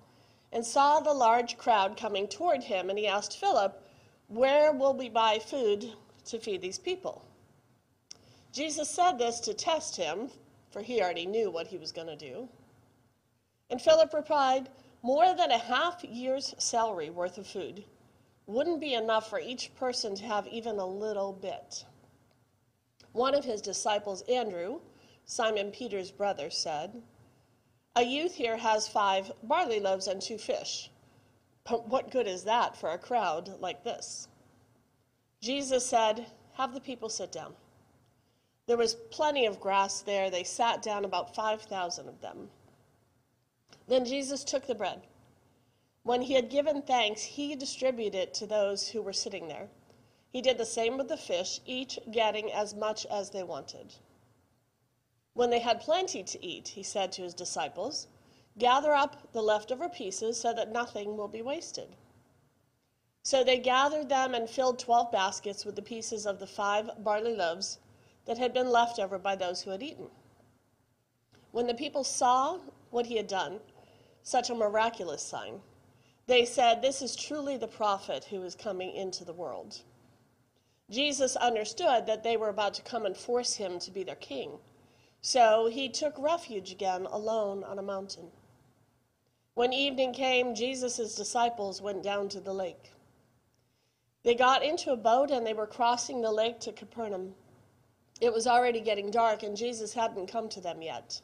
and 0.52 0.64
saw 0.64 1.00
the 1.00 1.12
large 1.12 1.58
crowd 1.58 1.96
coming 1.96 2.26
toward 2.26 2.64
him, 2.64 2.90
and 2.90 2.98
he 2.98 3.06
asked 3.06 3.38
Philip, 3.38 3.82
Where 4.30 4.72
will 4.72 4.94
we 4.94 5.08
buy 5.08 5.40
food 5.40 5.92
to 6.26 6.38
feed 6.38 6.62
these 6.62 6.78
people? 6.78 7.24
Jesus 8.52 8.88
said 8.88 9.18
this 9.18 9.40
to 9.40 9.52
test 9.52 9.96
him, 9.96 10.30
for 10.70 10.82
he 10.82 11.02
already 11.02 11.26
knew 11.26 11.50
what 11.50 11.66
he 11.66 11.78
was 11.78 11.92
going 11.92 12.06
to 12.06 12.16
do. 12.16 12.48
And 13.70 13.82
Philip 13.82 14.14
replied, 14.14 14.68
More 15.02 15.34
than 15.34 15.50
a 15.50 15.58
half 15.58 16.04
year's 16.04 16.54
salary 16.58 17.10
worth 17.10 17.38
of 17.38 17.46
food 17.46 17.84
wouldn't 18.46 18.80
be 18.80 18.94
enough 18.94 19.28
for 19.28 19.40
each 19.40 19.74
person 19.74 20.14
to 20.14 20.24
have 20.24 20.46
even 20.46 20.78
a 20.78 20.86
little 20.86 21.32
bit. 21.32 21.84
One 23.12 23.34
of 23.34 23.44
his 23.44 23.60
disciples, 23.60 24.22
Andrew, 24.22 24.80
Simon 25.24 25.72
Peter's 25.72 26.12
brother, 26.12 26.50
said, 26.50 27.02
a 27.96 28.04
youth 28.04 28.36
here 28.36 28.56
has 28.56 28.86
five 28.86 29.32
barley 29.42 29.80
loaves 29.80 30.06
and 30.06 30.22
two 30.22 30.38
fish. 30.38 30.89
But 31.64 31.88
what 31.88 32.10
good 32.10 32.26
is 32.26 32.44
that 32.44 32.76
for 32.76 32.90
a 32.90 32.98
crowd 32.98 33.60
like 33.60 33.84
this? 33.84 34.28
Jesus 35.40 35.86
said, 35.86 36.26
Have 36.54 36.74
the 36.74 36.80
people 36.80 37.08
sit 37.08 37.32
down. 37.32 37.54
There 38.66 38.76
was 38.76 38.94
plenty 39.10 39.46
of 39.46 39.60
grass 39.60 40.00
there. 40.02 40.30
They 40.30 40.44
sat 40.44 40.82
down, 40.82 41.04
about 41.04 41.34
5,000 41.34 42.08
of 42.08 42.20
them. 42.20 42.50
Then 43.88 44.04
Jesus 44.04 44.44
took 44.44 44.66
the 44.66 44.74
bread. 44.74 45.02
When 46.02 46.22
he 46.22 46.34
had 46.34 46.50
given 46.50 46.82
thanks, 46.82 47.22
he 47.22 47.56
distributed 47.56 48.16
it 48.16 48.34
to 48.34 48.46
those 48.46 48.88
who 48.88 49.02
were 49.02 49.12
sitting 49.12 49.48
there. 49.48 49.68
He 50.32 50.40
did 50.40 50.58
the 50.58 50.66
same 50.66 50.96
with 50.96 51.08
the 51.08 51.16
fish, 51.16 51.60
each 51.66 51.98
getting 52.10 52.52
as 52.52 52.74
much 52.74 53.04
as 53.06 53.30
they 53.30 53.42
wanted. 53.42 53.94
When 55.34 55.50
they 55.50 55.58
had 55.58 55.80
plenty 55.80 56.22
to 56.22 56.44
eat, 56.44 56.68
he 56.68 56.82
said 56.82 57.12
to 57.12 57.22
his 57.22 57.34
disciples, 57.34 58.06
Gather 58.60 58.92
up 58.92 59.32
the 59.32 59.40
leftover 59.40 59.88
pieces 59.88 60.38
so 60.38 60.52
that 60.52 60.70
nothing 60.70 61.16
will 61.16 61.28
be 61.28 61.40
wasted. 61.40 61.96
So 63.22 63.42
they 63.42 63.58
gathered 63.58 64.10
them 64.10 64.34
and 64.34 64.50
filled 64.50 64.78
twelve 64.78 65.10
baskets 65.10 65.64
with 65.64 65.76
the 65.76 65.82
pieces 65.82 66.26
of 66.26 66.38
the 66.38 66.46
five 66.46 66.90
barley 66.98 67.34
loaves 67.34 67.78
that 68.26 68.36
had 68.36 68.52
been 68.52 68.68
left 68.68 68.98
over 68.98 69.18
by 69.18 69.34
those 69.34 69.62
who 69.62 69.70
had 69.70 69.82
eaten. 69.82 70.10
When 71.52 71.66
the 71.66 71.74
people 71.74 72.04
saw 72.04 72.58
what 72.90 73.06
he 73.06 73.16
had 73.16 73.28
done, 73.28 73.60
such 74.22 74.50
a 74.50 74.54
miraculous 74.54 75.22
sign, 75.22 75.62
they 76.26 76.44
said, 76.44 76.82
This 76.82 77.00
is 77.00 77.16
truly 77.16 77.56
the 77.56 77.66
prophet 77.66 78.24
who 78.24 78.42
is 78.42 78.54
coming 78.54 78.94
into 78.94 79.24
the 79.24 79.32
world. 79.32 79.80
Jesus 80.90 81.34
understood 81.36 82.04
that 82.04 82.22
they 82.22 82.36
were 82.36 82.50
about 82.50 82.74
to 82.74 82.82
come 82.82 83.06
and 83.06 83.16
force 83.16 83.54
him 83.54 83.78
to 83.78 83.90
be 83.90 84.02
their 84.02 84.16
king. 84.16 84.58
So 85.22 85.66
he 85.66 85.88
took 85.88 86.18
refuge 86.18 86.72
again 86.72 87.06
alone 87.06 87.64
on 87.64 87.78
a 87.78 87.82
mountain. 87.82 88.30
When 89.54 89.72
evening 89.72 90.12
came, 90.12 90.54
Jesus' 90.54 91.14
disciples 91.14 91.82
went 91.82 92.02
down 92.02 92.28
to 92.30 92.40
the 92.40 92.52
lake. 92.52 92.92
They 94.22 94.34
got 94.34 94.62
into 94.62 94.92
a 94.92 94.96
boat 94.96 95.30
and 95.30 95.46
they 95.46 95.54
were 95.54 95.66
crossing 95.66 96.20
the 96.20 96.30
lake 96.30 96.60
to 96.60 96.72
Capernaum. 96.72 97.34
It 98.20 98.32
was 98.32 98.46
already 98.46 98.80
getting 98.80 99.10
dark 99.10 99.42
and 99.42 99.56
Jesus 99.56 99.94
hadn't 99.94 100.26
come 100.26 100.48
to 100.50 100.60
them 100.60 100.82
yet. 100.82 101.20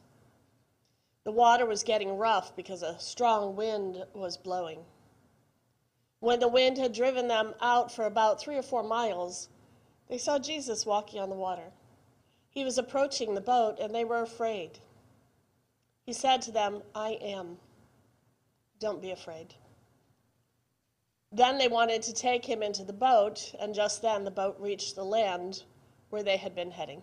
The 1.24 1.32
water 1.32 1.66
was 1.66 1.82
getting 1.82 2.16
rough 2.16 2.54
because 2.54 2.82
a 2.82 2.98
strong 2.98 3.56
wind 3.56 4.04
was 4.14 4.36
blowing. 4.36 4.84
When 6.20 6.40
the 6.40 6.48
wind 6.48 6.78
had 6.78 6.92
driven 6.92 7.28
them 7.28 7.54
out 7.60 7.92
for 7.92 8.06
about 8.06 8.40
three 8.40 8.56
or 8.56 8.62
four 8.62 8.82
miles, 8.82 9.48
they 10.08 10.18
saw 10.18 10.38
Jesus 10.38 10.86
walking 10.86 11.20
on 11.20 11.28
the 11.28 11.36
water. 11.36 11.72
He 12.48 12.64
was 12.64 12.78
approaching 12.78 13.34
the 13.34 13.40
boat, 13.40 13.78
and 13.78 13.94
they 13.94 14.04
were 14.04 14.22
afraid. 14.22 14.78
He 16.06 16.12
said 16.12 16.40
to 16.42 16.52
them, 16.52 16.82
I 16.94 17.10
am. 17.20 17.58
Don't 18.78 19.00
be 19.00 19.10
afraid. 19.10 19.54
Then 21.32 21.58
they 21.58 21.68
wanted 21.68 22.02
to 22.02 22.12
take 22.12 22.44
him 22.44 22.62
into 22.62 22.84
the 22.84 22.92
boat, 22.92 23.54
and 23.60 23.74
just 23.74 24.02
then 24.02 24.24
the 24.24 24.30
boat 24.30 24.56
reached 24.58 24.94
the 24.94 25.04
land 25.04 25.64
where 26.10 26.22
they 26.22 26.36
had 26.36 26.54
been 26.54 26.70
heading. 26.70 27.02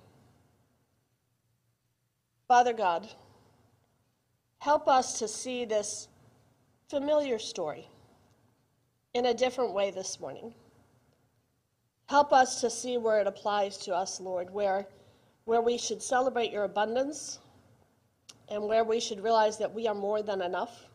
Father 2.48 2.74
God, 2.74 3.08
help 4.60 4.88
us 4.88 5.20
to 5.20 5.28
see 5.28 5.66
this 5.66 6.08
familiar 6.90 7.40
story 7.40 7.88
in 9.14 9.26
a 9.26 9.34
different 9.34 9.74
way 9.74 9.92
this 9.92 10.20
morning. 10.20 10.54
Help 12.08 12.34
us 12.34 12.62
to 12.62 12.70
see 12.70 12.98
where 12.98 13.20
it 13.20 13.28
applies 13.28 13.78
to 13.78 13.94
us, 13.94 14.20
Lord, 14.20 14.50
where, 14.52 14.88
where 15.46 15.62
we 15.62 15.78
should 15.78 16.02
celebrate 16.02 16.52
your 16.52 16.64
abundance 16.64 17.40
and 18.50 18.64
where 18.64 18.84
we 18.84 19.00
should 19.00 19.24
realize 19.24 19.58
that 19.58 19.74
we 19.74 19.88
are 19.88 19.96
more 19.96 20.22
than 20.22 20.42
enough. 20.42 20.86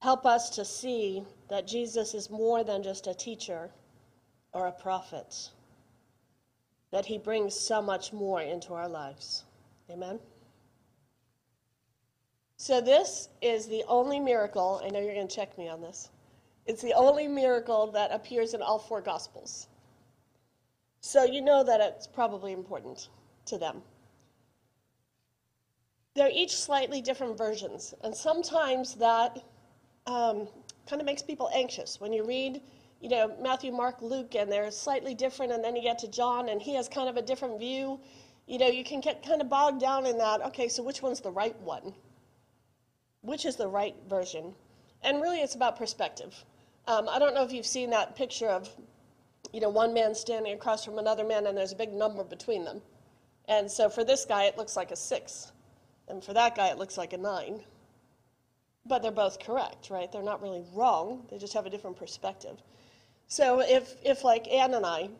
Help 0.00 0.24
us 0.24 0.48
to 0.50 0.64
see 0.64 1.22
that 1.48 1.66
Jesus 1.66 2.14
is 2.14 2.30
more 2.30 2.64
than 2.64 2.82
just 2.82 3.06
a 3.06 3.14
teacher 3.14 3.70
or 4.52 4.66
a 4.66 4.72
prophet, 4.72 5.50
that 6.90 7.04
he 7.04 7.18
brings 7.18 7.54
so 7.54 7.82
much 7.82 8.12
more 8.12 8.40
into 8.40 8.72
our 8.72 8.88
lives. 8.88 9.44
Amen. 9.90 10.18
So, 12.56 12.80
this 12.80 13.28
is 13.40 13.66
the 13.66 13.84
only 13.88 14.20
miracle, 14.20 14.82
I 14.84 14.88
know 14.88 15.00
you're 15.00 15.14
going 15.14 15.28
to 15.28 15.34
check 15.34 15.56
me 15.56 15.68
on 15.68 15.80
this. 15.80 16.10
It's 16.66 16.82
the 16.82 16.92
only 16.92 17.26
miracle 17.26 17.90
that 17.92 18.12
appears 18.12 18.54
in 18.54 18.62
all 18.62 18.78
four 18.78 19.00
Gospels. 19.00 19.68
So, 21.00 21.24
you 21.24 21.40
know 21.42 21.62
that 21.64 21.80
it's 21.80 22.06
probably 22.06 22.52
important 22.52 23.08
to 23.46 23.58
them. 23.58 23.82
They're 26.14 26.30
each 26.32 26.56
slightly 26.56 27.00
different 27.00 27.38
versions, 27.38 27.94
and 28.02 28.14
sometimes 28.14 28.94
that 28.96 29.42
um, 30.06 30.48
kind 30.88 31.00
of 31.00 31.06
makes 31.06 31.22
people 31.22 31.50
anxious. 31.54 32.00
When 32.00 32.12
you 32.12 32.24
read, 32.24 32.60
you 33.00 33.08
know, 33.08 33.34
Matthew, 33.40 33.72
Mark, 33.72 34.02
Luke, 34.02 34.34
and 34.34 34.50
they're 34.50 34.70
slightly 34.70 35.14
different, 35.14 35.52
and 35.52 35.62
then 35.64 35.76
you 35.76 35.82
get 35.82 35.98
to 36.00 36.08
John, 36.08 36.48
and 36.48 36.60
he 36.60 36.74
has 36.74 36.88
kind 36.88 37.08
of 37.08 37.16
a 37.16 37.22
different 37.22 37.58
view, 37.58 38.00
you 38.46 38.58
know, 38.58 38.68
you 38.68 38.84
can 38.84 39.00
get 39.00 39.24
kind 39.24 39.40
of 39.40 39.48
bogged 39.48 39.80
down 39.80 40.06
in 40.06 40.18
that. 40.18 40.42
Okay, 40.46 40.68
so 40.68 40.82
which 40.82 41.02
one's 41.02 41.20
the 41.20 41.30
right 41.30 41.58
one? 41.60 41.94
which 43.22 43.44
is 43.44 43.56
the 43.56 43.68
right 43.68 43.94
version. 44.08 44.54
And 45.02 45.20
really, 45.20 45.40
it's 45.40 45.54
about 45.54 45.76
perspective. 45.76 46.44
Um, 46.86 47.08
I 47.08 47.18
don't 47.18 47.34
know 47.34 47.42
if 47.42 47.52
you've 47.52 47.66
seen 47.66 47.90
that 47.90 48.16
picture 48.16 48.48
of, 48.48 48.68
you 49.52 49.60
know, 49.60 49.68
one 49.68 49.94
man 49.94 50.14
standing 50.14 50.52
across 50.52 50.84
from 50.84 50.98
another 50.98 51.24
man, 51.24 51.46
and 51.46 51.56
there's 51.56 51.72
a 51.72 51.76
big 51.76 51.92
number 51.92 52.24
between 52.24 52.64
them. 52.64 52.80
And 53.48 53.70
so 53.70 53.88
for 53.88 54.04
this 54.04 54.24
guy, 54.24 54.44
it 54.44 54.56
looks 54.56 54.76
like 54.76 54.90
a 54.90 54.96
six, 54.96 55.52
and 56.08 56.22
for 56.22 56.32
that 56.34 56.56
guy, 56.56 56.68
it 56.68 56.78
looks 56.78 56.96
like 56.96 57.12
a 57.12 57.18
nine. 57.18 57.60
But 58.86 59.02
they're 59.02 59.12
both 59.12 59.38
correct, 59.38 59.90
right? 59.90 60.10
They're 60.10 60.22
not 60.22 60.42
really 60.42 60.64
wrong. 60.72 61.26
They 61.30 61.38
just 61.38 61.52
have 61.52 61.66
a 61.66 61.70
different 61.70 61.96
perspective. 61.96 62.62
So 63.28 63.60
if, 63.60 63.94
if 64.02 64.24
like 64.24 64.48
Anne 64.48 64.74
and 64.74 64.84
I 64.84 65.10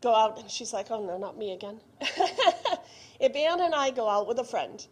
go 0.00 0.14
out, 0.14 0.38
and 0.38 0.50
she's 0.50 0.72
like, 0.72 0.90
oh 0.90 1.04
no, 1.04 1.16
not 1.16 1.38
me 1.38 1.52
again. 1.52 1.80
if 2.00 3.34
Anne 3.34 3.60
and 3.60 3.74
I 3.74 3.90
go 3.90 4.08
out 4.08 4.26
with 4.26 4.38
a 4.38 4.44
friend, 4.44 4.86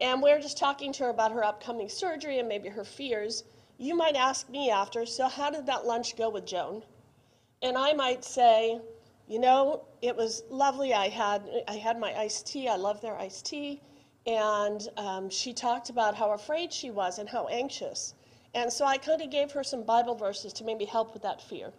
and 0.00 0.22
we're 0.22 0.40
just 0.40 0.58
talking 0.58 0.92
to 0.92 1.04
her 1.04 1.10
about 1.10 1.32
her 1.32 1.44
upcoming 1.44 1.88
surgery 1.88 2.38
and 2.38 2.48
maybe 2.48 2.68
her 2.68 2.84
fears, 2.84 3.44
you 3.78 3.94
might 3.94 4.16
ask 4.16 4.48
me 4.48 4.70
after, 4.70 5.06
so 5.06 5.28
how 5.28 5.50
did 5.50 5.66
that 5.66 5.86
lunch 5.86 6.16
go 6.16 6.28
with 6.28 6.46
Joan? 6.46 6.82
And 7.62 7.76
I 7.78 7.92
might 7.92 8.24
say, 8.24 8.80
you 9.26 9.38
know, 9.38 9.84
it 10.02 10.14
was 10.14 10.42
lovely. 10.50 10.94
I 10.94 11.08
had 11.08 11.42
I 11.66 11.76
had 11.76 11.98
my 11.98 12.14
iced 12.16 12.46
tea. 12.46 12.68
I 12.68 12.76
love 12.76 13.00
their 13.00 13.18
iced 13.18 13.46
tea, 13.46 13.80
and 14.26 14.88
um, 14.96 15.30
she 15.30 15.52
talked 15.52 15.90
about 15.90 16.14
how 16.14 16.32
afraid 16.32 16.72
she 16.72 16.90
was 16.90 17.18
and 17.18 17.28
how 17.28 17.46
anxious. 17.46 18.14
And 18.54 18.72
so 18.72 18.84
I 18.84 18.96
kind 18.96 19.20
of 19.20 19.30
gave 19.30 19.52
her 19.52 19.62
some 19.62 19.84
Bible 19.84 20.14
verses 20.14 20.52
to 20.54 20.64
maybe 20.64 20.84
help 20.84 21.12
with 21.12 21.22
that 21.22 21.40
fear. 21.40 21.72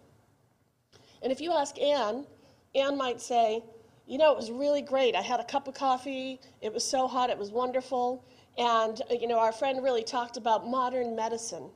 And 1.22 1.32
if 1.32 1.40
you 1.40 1.52
ask 1.52 1.78
Anne, 1.80 2.26
Anne 2.74 2.96
might 2.96 3.20
say, 3.20 3.62
you 4.06 4.16
know, 4.16 4.32
it 4.32 4.36
was 4.36 4.50
really 4.50 4.80
great. 4.80 5.14
I 5.14 5.20
had 5.20 5.40
a 5.40 5.44
cup 5.44 5.68
of 5.68 5.74
coffee. 5.74 6.40
It 6.62 6.72
was 6.72 6.84
so 6.84 7.06
hot. 7.06 7.30
It 7.30 7.38
was 7.38 7.50
wonderful. 7.50 8.24
And, 8.56 9.02
uh, 9.10 9.14
you 9.14 9.28
know, 9.28 9.38
our 9.38 9.52
friend 9.52 9.82
really 9.82 10.02
talked 10.02 10.36
about 10.36 10.66
modern 10.66 11.14
medicine 11.14 11.70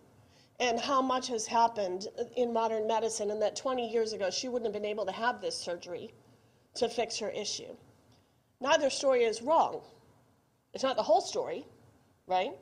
and 0.60 0.78
how 0.78 1.02
much 1.02 1.28
has 1.28 1.46
happened 1.46 2.06
in 2.36 2.52
modern 2.52 2.86
medicine, 2.86 3.30
and 3.30 3.42
that 3.42 3.56
20 3.56 3.90
years 3.90 4.12
ago 4.12 4.30
she 4.30 4.48
wouldn't 4.48 4.72
have 4.72 4.80
been 4.80 4.88
able 4.88 5.04
to 5.04 5.12
have 5.12 5.40
this 5.40 5.56
surgery 5.56 6.12
to 6.74 6.88
fix 6.88 7.18
her 7.18 7.30
issue. 7.30 7.74
Neither 8.60 8.88
story 8.88 9.24
is 9.24 9.42
wrong. 9.42 9.82
It's 10.74 10.82
not 10.82 10.96
the 10.96 11.02
whole 11.02 11.20
story, 11.20 11.64
right? 12.26 12.52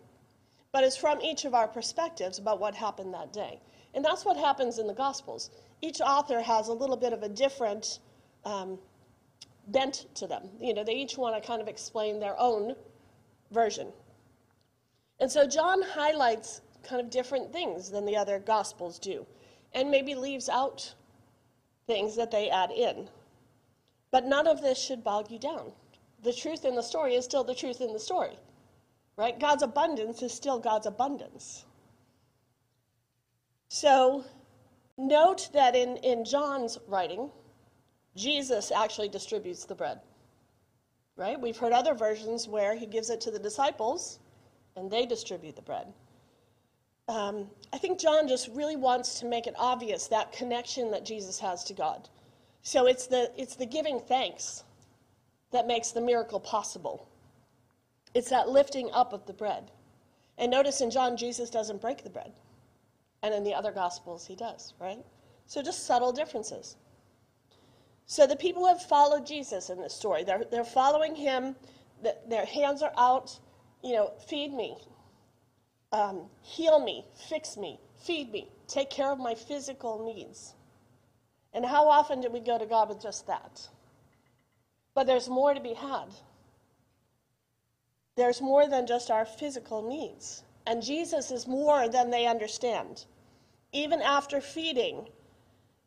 But 0.73 0.85
it's 0.85 0.97
from 0.97 1.21
each 1.21 1.45
of 1.45 1.55
our 1.55 1.69
perspectives 1.69 2.39
about 2.39 2.61
what 2.61 2.75
happened 2.75 3.15
that 3.15 3.33
day. 3.33 3.61
And 3.95 4.05
that's 4.05 4.25
what 4.25 4.37
happens 4.37 4.79
in 4.79 4.87
the 4.87 4.95
Gospels. 4.95 5.51
Each 5.81 6.01
author 6.01 6.41
has 6.41 6.69
a 6.69 6.73
little 6.73 6.97
bit 6.97 7.13
of 7.13 7.23
a 7.23 7.29
different 7.29 8.01
um, 8.45 8.79
bent 9.69 10.07
to 10.15 10.27
them. 10.27 10.49
You 10.61 10.75
know, 10.75 10.85
they 10.85 10.95
each 10.95 11.17
want 11.17 11.41
to 11.41 11.47
kind 11.47 11.61
of 11.61 11.69
explain 11.69 12.21
their 12.21 12.39
own 12.39 12.75
version. 13.51 13.89
And 15.19 15.31
so 15.31 15.47
John 15.47 15.83
highlights 15.83 16.63
kind 16.83 17.01
of 17.01 17.11
different 17.11 17.53
things 17.53 17.91
than 17.91 18.07
the 18.07 18.17
other 18.17 18.39
gospels 18.39 18.99
do, 18.99 19.27
and 19.75 19.91
maybe 19.91 20.15
leaves 20.15 20.49
out 20.49 20.95
things 21.87 22.17
that 22.17 22.31
they 22.31 22.49
add 22.49 22.71
in. 22.71 23.09
But 24.11 24.25
none 24.25 24.47
of 24.47 24.63
this 24.63 24.79
should 24.79 25.05
bog 25.05 25.31
you 25.31 25.39
down. 25.39 25.73
The 26.23 26.33
truth 26.33 26.65
in 26.65 26.75
the 26.75 26.83
story 26.83 27.15
is 27.15 27.25
still 27.25 27.45
the 27.45 27.55
truth 27.55 27.81
in 27.81 27.93
the 27.93 27.99
story, 27.99 28.39
right? 29.17 29.39
God's 29.39 29.63
abundance 29.63 30.23
is 30.23 30.33
still 30.33 30.59
God's 30.59 30.87
abundance. 30.87 31.65
So 33.69 34.25
note 34.99 35.49
that 35.53 35.75
in, 35.77 35.97
in 35.99 36.25
John's 36.25 36.79
writing, 36.89 37.31
Jesus 38.17 38.71
actually 38.71 39.09
distributes 39.09 39.65
the 39.65 39.75
bread. 39.75 40.01
Right? 41.17 41.41
We've 41.41 41.57
heard 41.57 41.73
other 41.73 41.95
versions 41.95 42.49
where 42.49 42.75
he 42.75 42.87
gives 42.87 43.11
it 43.11 43.21
to 43.23 43.31
the 43.31 43.39
disciples 43.39 44.19
and 44.77 44.91
they 44.91 45.07
distribute 45.07 45.57
the 45.57 45.63
bread. 45.63 45.93
Um, 47.09 47.49
I 47.73 47.79
think 47.79 47.99
John 47.99 48.29
just 48.29 48.49
really 48.49 48.77
wants 48.77 49.21
to 49.21 49.27
make 49.27 49.47
it 49.47 49.55
obvious 49.59 50.07
that 50.09 50.33
connection 50.33 50.91
that 50.93 51.05
Jesus 51.05 51.39
has 51.41 51.65
to 51.65 51.75
God. 51.75 52.09
So 52.63 52.87
it's 52.87 53.07
the, 53.07 53.31
it's 53.37 53.57
the 53.57 53.67
giving 53.67 54.01
thanks 54.01 54.65
that 55.53 55.67
makes 55.67 55.91
the 55.91 56.01
miracle 56.01 56.41
possible. 56.41 57.09
It's 58.15 58.31
that 58.31 58.49
lifting 58.49 58.91
up 58.93 59.13
of 59.13 59.27
the 59.27 59.33
bread. 59.33 59.71
And 60.39 60.51
notice 60.51 60.81
in 60.81 60.91
John, 60.91 61.17
Jesus 61.17 61.51
doesn't 61.51 61.81
break 61.81 62.03
the 62.03 62.11
bread. 62.11 62.33
And 63.23 63.35
in 63.35 63.45
the 63.45 63.55
other 63.55 63.73
Gospels, 63.73 64.27
he 64.27 64.35
does, 64.35 64.75
right? 64.81 65.05
So 65.47 65.63
just 65.63 65.87
subtle 65.87 66.13
differences. 66.13 66.77
So 68.07 68.27
the 68.27 68.37
people 68.37 68.67
have 68.67 68.83
followed 68.83 69.27
Jesus 69.27 69.71
in 69.71 69.81
this 69.81 69.95
story. 69.95 70.25
They're, 70.25 70.45
they're 70.51 70.65
following 70.65 71.15
him. 71.15 71.55
Their 72.29 72.47
hands 72.47 72.83
are 72.83 72.93
out, 72.97 73.39
you 73.85 73.93
know, 73.93 74.13
feed 74.27 74.53
me, 74.53 74.77
um, 75.93 76.23
heal 76.43 76.83
me, 76.83 77.05
fix 77.29 77.57
me, 77.57 77.79
feed 77.99 78.33
me, 78.33 78.49
take 78.67 78.91
care 78.91 79.11
of 79.13 79.19
my 79.19 79.35
physical 79.35 80.03
needs. 80.05 80.55
And 81.53 81.65
how 81.65 81.89
often 81.89 82.21
do 82.21 82.31
we 82.31 82.41
go 82.41 82.59
to 82.59 82.65
God 82.67 82.89
with 82.89 83.03
just 83.03 83.27
that? 83.27 83.69
But 84.95 85.07
there's 85.07 85.29
more 85.29 85.55
to 85.55 85.61
be 85.61 85.75
had. 85.75 86.09
There's 88.17 88.41
more 88.41 88.69
than 88.69 88.87
just 88.87 89.11
our 89.11 89.25
physical 89.25 89.89
needs. 89.89 90.43
And 90.67 90.83
Jesus 90.83 91.31
is 91.31 91.47
more 91.47 91.89
than 91.89 92.11
they 92.11 92.27
understand. 92.27 93.07
Even 93.73 94.03
after 94.03 94.41
feeding, 94.41 95.09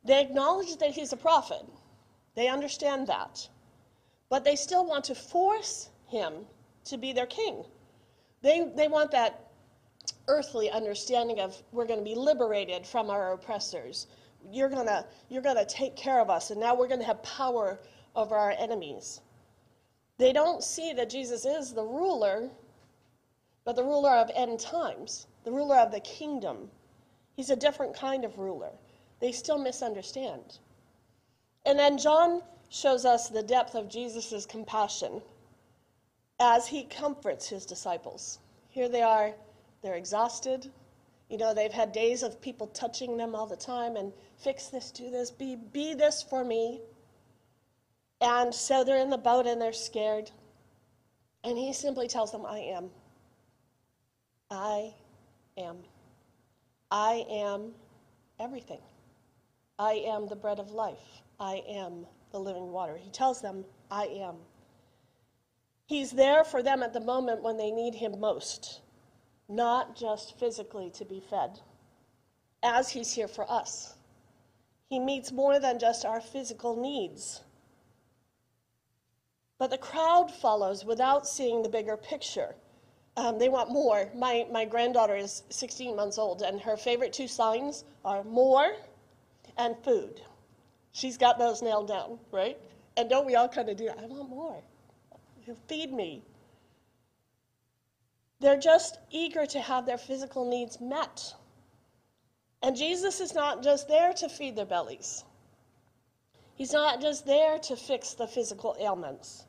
they 0.03 0.21
acknowledge 0.21 0.77
that 0.77 0.91
he's 0.91 1.13
a 1.13 1.17
prophet. 1.17 1.65
They 2.35 2.47
understand 2.47 3.07
that. 3.07 3.47
But 4.29 4.43
they 4.43 4.55
still 4.55 4.85
want 4.85 5.03
to 5.05 5.15
force 5.15 5.89
him 6.07 6.45
to 6.85 6.97
be 6.97 7.13
their 7.13 7.27
king. 7.27 7.65
They, 8.41 8.71
they 8.75 8.87
want 8.87 9.11
that 9.11 9.51
earthly 10.27 10.69
understanding 10.71 11.39
of 11.39 11.61
we're 11.71 11.85
going 11.85 11.99
to 11.99 12.05
be 12.05 12.15
liberated 12.15 12.85
from 12.85 13.09
our 13.09 13.33
oppressors. 13.33 14.07
You're 14.51 14.69
gonna, 14.69 15.05
you're 15.29 15.41
gonna 15.41 15.65
take 15.65 15.95
care 15.95 16.19
of 16.19 16.29
us, 16.29 16.51
and 16.51 16.59
now 16.59 16.75
we're 16.75 16.89
gonna 16.89 17.05
have 17.05 17.23
power 17.23 17.79
over 18.15 18.35
our 18.35 18.51
enemies. 18.51 19.21
They 20.17 20.33
don't 20.33 20.63
see 20.63 20.93
that 20.93 21.09
Jesus 21.09 21.45
is 21.45 21.73
the 21.73 21.83
ruler, 21.83 22.49
but 23.65 23.75
the 23.75 23.83
ruler 23.83 24.11
of 24.11 24.29
end 24.35 24.59
times, 24.59 25.27
the 25.43 25.51
ruler 25.51 25.77
of 25.77 25.91
the 25.91 25.99
kingdom. 25.99 26.69
He's 27.35 27.49
a 27.49 27.55
different 27.55 27.95
kind 27.95 28.23
of 28.23 28.37
ruler. 28.37 28.71
They 29.19 29.31
still 29.31 29.57
misunderstand. 29.57 30.59
And 31.65 31.79
then 31.79 31.97
John 31.97 32.43
shows 32.69 33.05
us 33.05 33.29
the 33.29 33.43
depth 33.43 33.75
of 33.75 33.89
Jesus' 33.89 34.45
compassion 34.45 35.21
as 36.39 36.67
he 36.67 36.83
comforts 36.83 37.47
his 37.47 37.65
disciples. 37.65 38.39
Here 38.69 38.89
they 38.89 39.01
are, 39.01 39.33
they're 39.81 39.95
exhausted. 39.95 40.71
You 41.29 41.37
know, 41.37 41.53
they've 41.53 41.71
had 41.71 41.91
days 41.91 42.21
of 42.21 42.41
people 42.41 42.67
touching 42.67 43.17
them 43.17 43.33
all 43.33 43.47
the 43.47 43.55
time 43.55 43.95
and 43.95 44.11
fix 44.37 44.67
this, 44.67 44.91
do 44.91 45.09
this, 45.09 45.31
be, 45.31 45.55
be 45.55 45.93
this 45.93 46.21
for 46.21 46.43
me. 46.43 46.81
And 48.23 48.55
so 48.55 48.85
they're 48.85 49.01
in 49.01 49.09
the 49.09 49.17
boat 49.17 49.45
and 49.45 49.61
they're 49.61 49.73
scared. 49.73 50.31
And 51.43 51.57
he 51.57 51.73
simply 51.73 52.07
tells 52.07 52.31
them, 52.31 52.45
I 52.45 52.59
am. 52.59 52.89
I 54.49 54.93
am. 55.57 55.79
I 56.89 57.25
am 57.29 57.73
everything. 58.39 58.79
I 59.77 60.05
am 60.07 60.27
the 60.27 60.37
bread 60.37 60.59
of 60.59 60.71
life. 60.71 61.21
I 61.37 61.63
am 61.67 62.05
the 62.31 62.39
living 62.39 62.71
water. 62.71 62.95
He 62.95 63.09
tells 63.09 63.41
them, 63.41 63.65
I 63.91 64.05
am. 64.05 64.35
He's 65.87 66.11
there 66.11 66.45
for 66.45 66.63
them 66.63 66.81
at 66.81 66.93
the 66.93 67.01
moment 67.01 67.43
when 67.43 67.57
they 67.57 67.71
need 67.71 67.93
him 67.93 68.21
most, 68.21 68.79
not 69.49 69.97
just 69.97 70.39
physically 70.39 70.91
to 70.91 71.03
be 71.03 71.19
fed, 71.19 71.59
as 72.63 72.89
he's 72.89 73.11
here 73.11 73.27
for 73.27 73.51
us. 73.51 73.95
He 74.87 74.97
meets 74.97 75.33
more 75.33 75.59
than 75.59 75.77
just 75.77 76.05
our 76.05 76.21
physical 76.21 76.81
needs. 76.81 77.41
But 79.63 79.69
the 79.69 79.77
crowd 79.77 80.29
follows 80.29 80.83
without 80.83 81.25
seeing 81.25 81.63
the 81.63 81.69
bigger 81.69 81.95
picture. 81.95 82.53
Um, 83.15 83.39
they 83.39 83.47
want 83.47 83.71
more. 83.71 84.09
My, 84.13 84.45
my 84.51 84.65
granddaughter 84.65 85.15
is 85.15 85.43
16 85.51 85.95
months 85.95 86.17
old, 86.17 86.41
and 86.41 86.59
her 86.59 86.75
favorite 86.75 87.13
two 87.13 87.29
signs 87.29 87.85
are 88.03 88.25
more 88.25 88.75
and 89.57 89.77
food. 89.81 90.19
She's 90.91 91.17
got 91.17 91.39
those 91.39 91.61
nailed 91.61 91.87
down, 91.87 92.19
right? 92.33 92.57
And 92.97 93.09
don't 93.09 93.25
we 93.25 93.35
all 93.35 93.47
kind 93.47 93.69
of 93.69 93.77
do 93.77 93.85
that? 93.85 93.99
I 93.99 94.05
want 94.05 94.27
more. 94.27 94.61
Feed 95.69 95.93
me. 95.93 96.21
They're 98.41 98.59
just 98.59 98.97
eager 99.11 99.45
to 99.45 99.61
have 99.61 99.85
their 99.85 99.97
physical 99.97 100.43
needs 100.43 100.81
met. 100.81 101.33
And 102.61 102.75
Jesus 102.75 103.21
is 103.21 103.33
not 103.33 103.63
just 103.63 103.87
there 103.87 104.11
to 104.11 104.27
feed 104.27 104.57
their 104.57 104.65
bellies, 104.65 105.23
He's 106.55 106.73
not 106.73 106.99
just 106.99 107.25
there 107.25 107.59
to 107.59 107.77
fix 107.77 108.13
the 108.13 108.27
physical 108.27 108.75
ailments. 108.77 109.45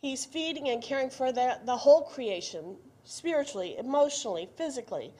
He's 0.00 0.24
feeding 0.24 0.68
and 0.68 0.82
caring 0.82 1.10
for 1.10 1.30
the, 1.30 1.58
the 1.64 1.76
whole 1.76 2.02
creation, 2.02 2.76
spiritually, 3.04 3.76
emotionally, 3.76 4.48
physically. 4.56 5.12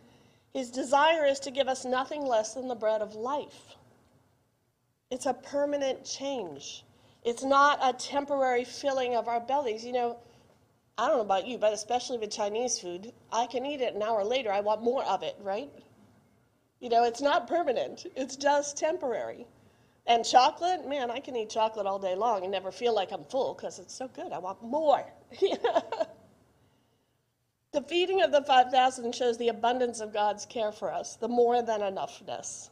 His 0.55 0.71
desire 0.71 1.27
is 1.27 1.39
to 1.41 1.51
give 1.51 1.69
us 1.69 1.85
nothing 1.85 2.25
less 2.25 2.55
than 2.55 2.67
the 2.67 2.75
bread 2.75 3.03
of 3.03 3.15
life. 3.15 3.77
It's 5.11 5.27
a 5.27 5.35
permanent 5.35 6.05
change. 6.05 6.85
It's 7.25 7.45
not 7.45 7.79
a 7.83 7.93
temporary 7.93 8.65
filling 8.65 9.15
of 9.15 9.29
our 9.29 9.41
bellies. 9.41 9.85
You 9.85 9.93
know, 9.93 10.17
I 10.97 11.09
don't 11.09 11.17
know 11.17 11.23
about 11.23 11.47
you, 11.47 11.59
but 11.59 11.73
especially 11.73 12.19
with 12.19 12.31
Chinese 12.31 12.79
food, 12.79 13.13
I 13.33 13.47
can 13.47 13.67
eat 13.67 13.81
it 13.81 13.95
an 13.95 14.03
hour 14.03 14.25
later. 14.25 14.53
I 14.53 14.61
want 14.61 14.83
more 14.83 15.05
of 15.05 15.23
it, 15.23 15.37
right? 15.43 15.71
You 16.81 16.89
know, 16.89 17.05
it's 17.05 17.21
not 17.21 17.47
permanent, 17.47 18.07
it's 18.17 18.37
just 18.37 18.79
temporary. 18.79 19.47
And 20.11 20.25
chocolate, 20.27 20.89
man, 20.89 21.09
I 21.09 21.21
can 21.21 21.37
eat 21.37 21.51
chocolate 21.51 21.87
all 21.87 22.01
day 22.01 22.17
long 22.17 22.43
and 22.43 22.51
never 22.51 22.73
feel 22.73 22.93
like 22.93 23.13
I'm 23.13 23.23
full 23.27 23.55
because 23.55 23.79
it's 23.79 23.95
so 23.95 24.09
good. 24.09 24.33
I 24.33 24.39
want 24.39 24.61
more. 24.61 25.05
the 27.71 27.81
feeding 27.87 28.21
of 28.21 28.33
the 28.33 28.43
5,000 28.43 29.15
shows 29.15 29.39
the 29.39 29.51
abundance 29.51 30.01
of 30.01 30.13
God's 30.13 30.45
care 30.47 30.73
for 30.73 30.93
us, 30.93 31.15
the 31.15 31.29
more 31.29 31.63
than 31.63 31.81
enoughness. 31.83 32.71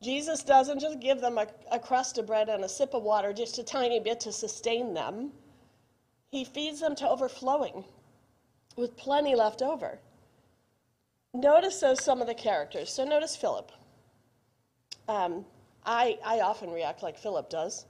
Jesus 0.00 0.44
doesn't 0.44 0.78
just 0.78 1.00
give 1.00 1.20
them 1.20 1.38
a, 1.38 1.48
a, 1.72 1.78
crust 1.80 2.18
of 2.18 2.26
bread 2.28 2.48
and 2.48 2.62
a 2.62 2.68
sip 2.68 2.94
of 2.94 3.02
water, 3.02 3.32
just 3.32 3.58
a 3.58 3.64
tiny 3.64 3.98
bit 3.98 4.20
to 4.20 4.30
sustain 4.30 4.94
them. 4.94 5.32
He 6.30 6.44
feeds 6.44 6.78
them 6.78 6.94
to 6.96 7.08
overflowing 7.08 7.82
with 8.76 8.96
plenty 8.96 9.34
left 9.34 9.60
over. 9.60 9.98
Notice 11.32 11.80
those 11.80 12.04
some 12.04 12.20
of 12.20 12.28
the 12.28 12.34
characters. 12.34 12.90
So 12.90 13.04
notice 13.04 13.34
Philip. 13.34 13.72
Um, 15.08 15.44
I, 15.84 16.18
I 16.24 16.40
often 16.40 16.70
react 16.70 17.02
like 17.02 17.18
Philip 17.18 17.50
does. 17.50 17.86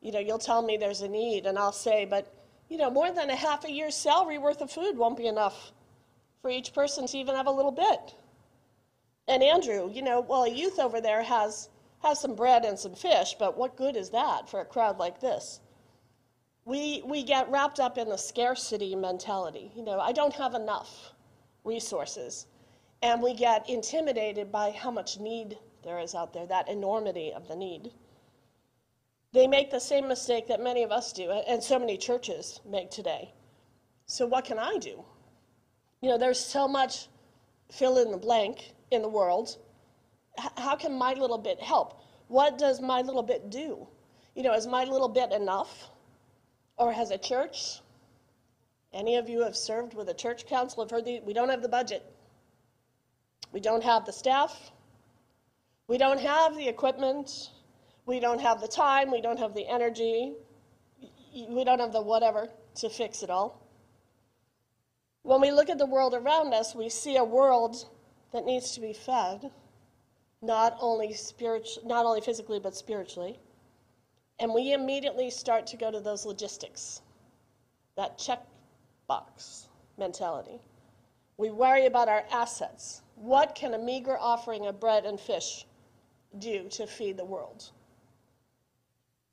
You 0.00 0.12
know, 0.12 0.18
you'll 0.18 0.38
tell 0.38 0.62
me 0.62 0.76
there's 0.76 1.02
a 1.02 1.08
need, 1.08 1.46
and 1.46 1.58
I'll 1.58 1.72
say, 1.72 2.04
but, 2.04 2.32
you 2.68 2.76
know, 2.76 2.90
more 2.90 3.12
than 3.12 3.30
a 3.30 3.36
half 3.36 3.64
a 3.64 3.70
year's 3.70 3.94
salary 3.94 4.38
worth 4.38 4.60
of 4.60 4.70
food 4.70 4.96
won't 4.96 5.16
be 5.16 5.26
enough 5.26 5.72
for 6.42 6.50
each 6.50 6.72
person 6.72 7.06
to 7.06 7.18
even 7.18 7.34
have 7.34 7.46
a 7.46 7.50
little 7.50 7.72
bit. 7.72 8.14
And 9.28 9.42
Andrew, 9.42 9.90
you 9.92 10.02
know, 10.02 10.20
well, 10.20 10.44
a 10.44 10.50
youth 10.50 10.78
over 10.78 11.00
there 11.00 11.22
has, 11.22 11.68
has 12.02 12.20
some 12.20 12.36
bread 12.36 12.64
and 12.64 12.78
some 12.78 12.94
fish, 12.94 13.34
but 13.38 13.58
what 13.58 13.76
good 13.76 13.96
is 13.96 14.10
that 14.10 14.48
for 14.48 14.60
a 14.60 14.64
crowd 14.64 14.98
like 14.98 15.20
this? 15.20 15.60
We, 16.64 17.02
we 17.04 17.22
get 17.22 17.50
wrapped 17.50 17.80
up 17.80 17.98
in 17.98 18.08
the 18.08 18.16
scarcity 18.16 18.94
mentality. 18.94 19.72
You 19.74 19.84
know, 19.84 19.98
I 19.98 20.12
don't 20.12 20.34
have 20.34 20.54
enough 20.54 21.12
resources. 21.64 22.46
And 23.02 23.22
we 23.22 23.34
get 23.34 23.68
intimidated 23.68 24.50
by 24.50 24.70
how 24.70 24.90
much 24.90 25.18
need 25.18 25.58
there 25.86 26.00
is 26.00 26.16
out 26.16 26.34
there, 26.34 26.46
that 26.46 26.68
enormity 26.68 27.32
of 27.32 27.46
the 27.46 27.54
need. 27.54 27.92
They 29.32 29.46
make 29.46 29.70
the 29.70 29.78
same 29.78 30.08
mistake 30.08 30.48
that 30.48 30.60
many 30.60 30.82
of 30.82 30.90
us 30.90 31.12
do, 31.12 31.30
and 31.30 31.62
so 31.62 31.78
many 31.78 31.96
churches 31.96 32.60
make 32.66 32.90
today. 32.90 33.32
So, 34.06 34.26
what 34.26 34.44
can 34.44 34.58
I 34.58 34.78
do? 34.78 35.04
You 36.00 36.10
know, 36.10 36.18
there's 36.18 36.40
so 36.40 36.66
much 36.66 37.06
fill 37.70 37.98
in 37.98 38.10
the 38.10 38.18
blank 38.18 38.74
in 38.90 39.00
the 39.00 39.08
world. 39.08 39.58
H- 40.38 40.50
how 40.56 40.74
can 40.74 40.92
my 40.92 41.14
little 41.14 41.38
bit 41.38 41.60
help? 41.60 42.02
What 42.26 42.58
does 42.58 42.80
my 42.80 43.02
little 43.02 43.22
bit 43.22 43.48
do? 43.48 43.86
You 44.34 44.42
know, 44.42 44.54
is 44.54 44.66
my 44.66 44.84
little 44.84 45.08
bit 45.08 45.30
enough? 45.30 45.88
Or 46.78 46.92
has 46.92 47.10
a 47.12 47.18
church, 47.18 47.80
any 48.92 49.16
of 49.16 49.28
you 49.28 49.42
have 49.42 49.56
served 49.56 49.94
with 49.94 50.08
a 50.08 50.14
church 50.14 50.46
council, 50.46 50.82
have 50.82 50.90
heard 50.90 51.04
the, 51.04 51.20
we 51.20 51.32
don't 51.32 51.48
have 51.48 51.62
the 51.62 51.68
budget. 51.68 52.04
We 53.52 53.60
don't 53.60 53.84
have 53.84 54.04
the 54.04 54.12
staff. 54.12 54.72
We 55.88 55.98
don't 55.98 56.20
have 56.20 56.56
the 56.56 56.66
equipment, 56.66 57.52
we 58.06 58.18
don't 58.18 58.40
have 58.40 58.60
the 58.60 58.66
time, 58.66 59.12
we 59.12 59.20
don't 59.20 59.38
have 59.38 59.54
the 59.54 59.68
energy, 59.68 60.34
we 61.48 61.62
don't 61.62 61.78
have 61.78 61.92
the 61.92 62.02
whatever 62.02 62.48
to 62.76 62.88
fix 62.88 63.22
it 63.22 63.30
all. 63.30 63.62
When 65.22 65.40
we 65.40 65.52
look 65.52 65.70
at 65.70 65.78
the 65.78 65.86
world 65.86 66.12
around 66.14 66.52
us, 66.54 66.74
we 66.74 66.88
see 66.88 67.16
a 67.16 67.24
world 67.24 67.88
that 68.32 68.44
needs 68.44 68.72
to 68.72 68.80
be 68.80 68.92
fed, 68.92 69.50
not 70.42 70.76
only 70.80 71.12
spiritual, 71.12 71.84
not 71.86 72.04
only 72.04 72.20
physically 72.20 72.58
but 72.58 72.74
spiritually. 72.74 73.38
And 74.40 74.52
we 74.52 74.72
immediately 74.72 75.30
start 75.30 75.68
to 75.68 75.76
go 75.76 75.92
to 75.92 76.00
those 76.00 76.26
logistics, 76.26 77.00
that 77.96 78.18
check 78.18 78.44
box 79.06 79.68
mentality. 79.98 80.60
We 81.38 81.50
worry 81.50 81.86
about 81.86 82.08
our 82.08 82.24
assets. 82.32 83.02
What 83.14 83.54
can 83.54 83.74
a 83.74 83.78
meager 83.78 84.18
offering 84.18 84.66
of 84.66 84.80
bread 84.80 85.06
and 85.06 85.18
fish 85.18 85.64
do 86.40 86.68
to 86.70 86.86
feed 86.86 87.16
the 87.16 87.24
world. 87.24 87.70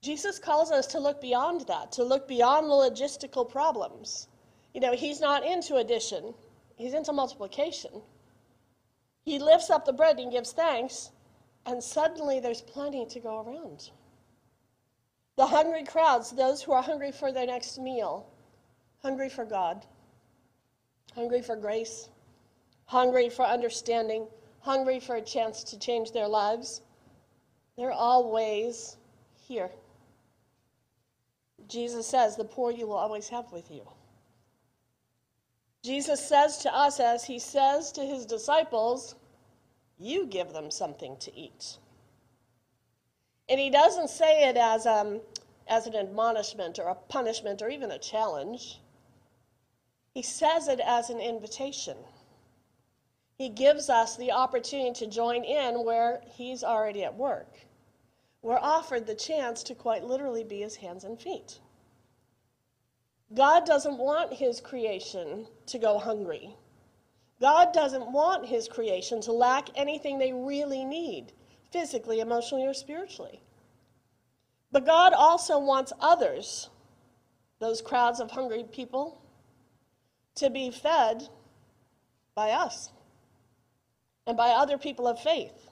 Jesus 0.02 0.38
calls 0.38 0.72
us 0.72 0.86
to 0.88 1.00
look 1.00 1.22
beyond 1.22 1.62
that, 1.68 1.92
to 1.94 2.04
look 2.04 2.28
beyond 2.28 2.68
the 2.68 2.74
logistical 2.74 3.50
problems. 3.50 4.28
You 4.74 4.82
know, 4.82 4.94
he's 4.94 5.22
not 5.22 5.46
into 5.46 5.78
addition, 5.78 6.34
he's 6.76 6.94
into 6.94 7.14
multiplication. 7.14 8.02
He 9.24 9.40
lifts 9.40 9.70
up 9.70 9.86
the 9.86 9.94
bread 9.94 10.20
and 10.20 10.32
gives 10.32 10.52
thanks, 10.52 11.12
and 11.66 11.82
suddenly 11.82 12.42
there's 12.42 12.62
plenty 12.62 13.06
to 13.06 13.20
go 13.22 13.42
around. 13.42 13.92
The 15.38 15.48
hungry 15.48 15.84
crowds, 15.84 16.32
those 16.32 16.62
who 16.62 16.74
are 16.74 16.84
hungry 16.84 17.12
for 17.12 17.32
their 17.32 17.46
next 17.46 17.80
meal, 17.80 18.30
hungry 19.02 19.30
for 19.30 19.46
God, 19.46 19.86
hungry 21.16 21.42
for 21.42 21.56
grace, 21.56 22.10
hungry 22.86 23.30
for 23.30 23.46
understanding, 23.46 24.28
hungry 24.60 25.00
for 25.00 25.16
a 25.16 25.22
chance 25.22 25.64
to 25.64 25.80
change 25.80 26.12
their 26.12 26.28
lives, 26.28 26.82
they're 27.78 27.92
always 27.92 28.98
here. 29.48 29.70
Jesus 31.68 32.08
says, 32.08 32.36
The 32.36 32.44
poor 32.44 32.72
you 32.72 32.88
will 32.88 32.96
always 32.96 33.30
have 33.30 33.52
with 33.52 33.72
you. 33.72 33.88
Jesus 35.84 36.26
says 36.26 36.60
to 36.60 36.74
us, 36.74 37.00
as 37.00 37.26
he 37.26 37.40
says 37.40 37.92
to 37.94 38.02
his 38.02 38.26
disciples, 38.26 39.16
You 40.00 40.26
give 40.26 40.54
them 40.54 40.72
something 40.72 41.18
to 41.18 41.36
eat. 41.38 41.78
And 43.50 43.60
he 43.60 43.70
doesn't 43.70 44.10
say 44.10 44.48
it 44.48 44.56
as, 44.56 44.86
um, 44.86 45.20
as 45.68 45.88
an 45.88 45.96
admonishment 45.96 46.80
or 46.80 46.90
a 46.90 46.96
punishment 46.96 47.62
or 47.62 47.70
even 47.70 47.92
a 47.92 48.00
challenge. 48.00 48.80
He 50.14 50.22
says 50.22 50.68
it 50.68 50.80
as 50.80 51.10
an 51.10 51.20
invitation. 51.20 51.98
He 53.36 53.50
gives 53.50 53.90
us 53.90 54.16
the 54.16 54.32
opportunity 54.32 54.92
to 55.06 55.12
join 55.12 55.44
in 55.44 55.84
where 55.84 56.22
He's 56.26 56.64
already 56.64 57.04
at 57.04 57.18
work. 57.18 57.66
We're 58.42 58.60
offered 58.60 59.08
the 59.08 59.16
chance 59.16 59.64
to 59.64 59.76
quite 59.76 60.04
literally 60.04 60.44
be 60.44 60.62
His 60.62 60.76
hands 60.76 61.04
and 61.04 61.20
feet. 61.20 61.60
God 63.34 63.66
doesn't 63.66 63.98
want 63.98 64.34
His 64.34 64.62
creation 64.62 65.48
to 65.66 65.80
go 65.80 65.98
hungry. 65.98 66.56
God 67.42 67.74
doesn't 67.74 68.12
want 68.12 68.46
His 68.46 68.68
creation 68.68 69.20
to 69.22 69.32
lack 69.32 69.70
anything 69.76 70.20
they 70.20 70.34
really 70.34 70.86
need, 70.86 71.34
physically, 71.72 72.20
emotionally, 72.20 72.68
or 72.68 72.74
spiritually. 72.74 73.42
But 74.72 74.86
God 74.86 75.14
also 75.14 75.58
wants 75.58 75.92
others, 76.00 76.70
those 77.60 77.82
crowds 77.82 78.20
of 78.20 78.32
hungry 78.32 78.64
people, 78.72 79.22
to 80.36 80.50
be 80.50 80.70
fed 80.70 81.28
by 82.36 82.52
us 82.52 82.93
and 84.28 84.38
by 84.38 84.50
other 84.50 84.78
people 84.78 85.08
of 85.08 85.20
faith. 85.20 85.70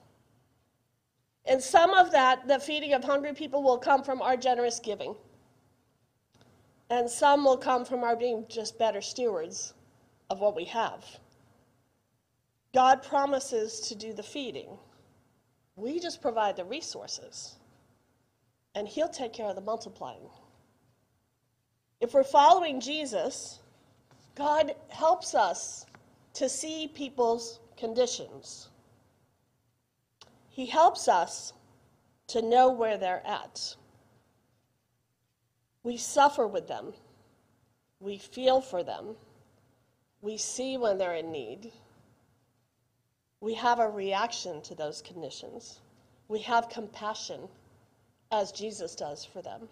And 1.45 1.61
some 1.61 1.91
of 1.93 2.11
that, 2.11 2.47
the 2.47 2.59
feeding 2.59 2.93
of 2.93 3.03
hungry 3.03 3.33
people, 3.33 3.63
will 3.63 3.77
come 3.77 4.03
from 4.03 4.21
our 4.21 4.37
generous 4.37 4.79
giving. 4.79 5.15
And 6.89 7.09
some 7.09 7.43
will 7.43 7.57
come 7.57 7.85
from 7.85 8.03
our 8.03 8.15
being 8.15 8.45
just 8.49 8.77
better 8.77 9.01
stewards 9.01 9.73
of 10.29 10.39
what 10.39 10.55
we 10.55 10.65
have. 10.65 11.05
God 12.73 13.01
promises 13.01 13.79
to 13.81 13.95
do 13.95 14.13
the 14.13 14.23
feeding. 14.23 14.77
We 15.75 15.99
just 15.99 16.21
provide 16.21 16.57
the 16.57 16.65
resources, 16.65 17.55
and 18.75 18.87
He'll 18.87 19.09
take 19.09 19.33
care 19.33 19.47
of 19.47 19.55
the 19.55 19.61
multiplying. 19.61 20.29
If 22.01 22.13
we're 22.13 22.23
following 22.23 22.79
Jesus, 22.79 23.59
God 24.35 24.75
helps 24.89 25.33
us 25.33 25.85
to 26.33 26.47
see 26.47 26.87
people's 26.87 27.60
conditions. 27.81 28.69
He 30.49 30.67
helps 30.67 31.07
us 31.07 31.51
to 32.27 32.41
know 32.41 32.69
where 32.69 32.97
they're 32.97 33.25
at. 33.25 33.75
We 35.83 35.97
suffer 35.97 36.45
with 36.47 36.67
them. 36.67 36.93
We 37.99 38.19
feel 38.19 38.61
for 38.61 38.83
them. 38.83 39.15
We 40.21 40.37
see 40.37 40.77
when 40.77 40.99
they're 40.99 41.15
in 41.15 41.31
need. 41.31 41.71
We 43.39 43.55
have 43.55 43.79
a 43.79 43.89
reaction 43.89 44.61
to 44.61 44.75
those 44.75 45.01
conditions. 45.01 45.79
We 46.27 46.39
have 46.41 46.69
compassion, 46.69 47.49
as 48.31 48.51
Jesus 48.51 48.95
does 48.95 49.25
for 49.25 49.41
them. 49.41 49.67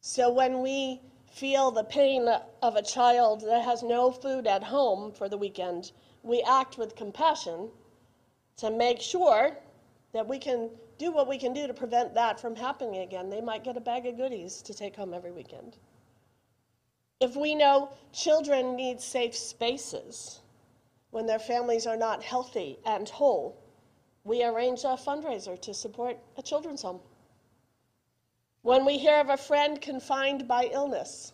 So 0.00 0.32
when 0.32 0.62
we 0.62 1.02
feel 1.30 1.70
the 1.70 1.84
pain 1.84 2.26
of 2.62 2.76
a 2.76 2.82
child 2.82 3.42
that 3.42 3.62
has 3.62 3.82
no 3.82 4.10
food 4.10 4.46
at 4.46 4.62
home 4.62 5.12
for 5.12 5.28
the 5.28 5.36
weekend, 5.36 5.92
we 6.26 6.42
act 6.42 6.76
with 6.76 6.96
compassion 6.96 7.68
to 8.56 8.70
make 8.70 9.00
sure 9.00 9.56
that 10.12 10.26
we 10.26 10.38
can 10.38 10.70
do 10.98 11.12
what 11.12 11.28
we 11.28 11.38
can 11.38 11.52
do 11.52 11.66
to 11.66 11.74
prevent 11.74 12.14
that 12.14 12.40
from 12.40 12.56
happening 12.56 13.02
again. 13.02 13.30
They 13.30 13.40
might 13.40 13.64
get 13.64 13.76
a 13.76 13.80
bag 13.80 14.06
of 14.06 14.16
goodies 14.16 14.62
to 14.62 14.74
take 14.74 14.96
home 14.96 15.14
every 15.14 15.30
weekend. 15.30 15.76
If 17.20 17.36
we 17.36 17.54
know 17.54 17.90
children 18.12 18.76
need 18.76 19.00
safe 19.00 19.36
spaces 19.36 20.40
when 21.10 21.26
their 21.26 21.38
families 21.38 21.86
are 21.86 21.96
not 21.96 22.22
healthy 22.22 22.78
and 22.84 23.08
whole, 23.08 23.56
we 24.24 24.42
arrange 24.42 24.80
a 24.84 24.98
fundraiser 24.98 25.60
to 25.60 25.72
support 25.72 26.18
a 26.36 26.42
children's 26.42 26.82
home. 26.82 27.00
When 28.62 28.84
we 28.84 28.98
hear 28.98 29.20
of 29.20 29.28
a 29.28 29.36
friend 29.36 29.80
confined 29.80 30.48
by 30.48 30.68
illness, 30.72 31.32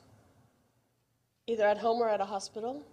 either 1.47 1.67
at 1.67 1.79
home 1.79 2.03
or 2.03 2.09
at 2.09 2.21
a 2.21 2.27
hospital, 2.27 2.85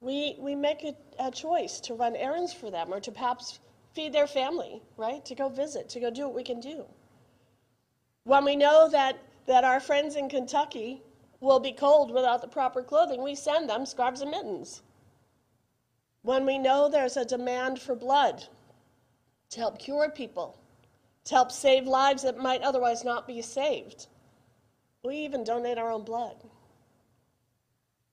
we, 0.00 0.36
we 0.38 0.54
make 0.54 0.84
a, 0.84 0.94
a 1.18 1.30
choice 1.30 1.80
to 1.80 1.94
run 1.94 2.16
errands 2.16 2.52
for 2.52 2.70
them 2.70 2.92
or 2.92 3.00
to 3.00 3.10
perhaps 3.10 3.58
feed 3.94 4.12
their 4.12 4.26
family, 4.26 4.82
right? 4.96 5.24
To 5.24 5.34
go 5.34 5.48
visit, 5.48 5.88
to 5.90 6.00
go 6.00 6.10
do 6.10 6.26
what 6.26 6.34
we 6.34 6.42
can 6.42 6.60
do. 6.60 6.84
When 8.24 8.44
we 8.44 8.56
know 8.56 8.88
that, 8.90 9.18
that 9.46 9.64
our 9.64 9.80
friends 9.80 10.16
in 10.16 10.28
Kentucky 10.28 11.02
will 11.40 11.60
be 11.60 11.72
cold 11.72 12.12
without 12.12 12.42
the 12.42 12.48
proper 12.48 12.82
clothing, 12.82 13.22
we 13.22 13.34
send 13.34 13.68
them 13.68 13.86
scarves 13.86 14.20
and 14.20 14.30
mittens. 14.30 14.82
When 16.22 16.44
we 16.44 16.58
know 16.58 16.88
there's 16.88 17.16
a 17.16 17.24
demand 17.24 17.80
for 17.80 17.94
blood 17.94 18.44
to 19.50 19.60
help 19.60 19.78
cure 19.78 20.10
people, 20.10 20.58
to 21.24 21.34
help 21.34 21.52
save 21.52 21.86
lives 21.86 22.22
that 22.24 22.36
might 22.36 22.62
otherwise 22.62 23.04
not 23.04 23.26
be 23.26 23.40
saved, 23.42 24.08
we 25.04 25.18
even 25.18 25.44
donate 25.44 25.78
our 25.78 25.92
own 25.92 26.02
blood. 26.02 26.36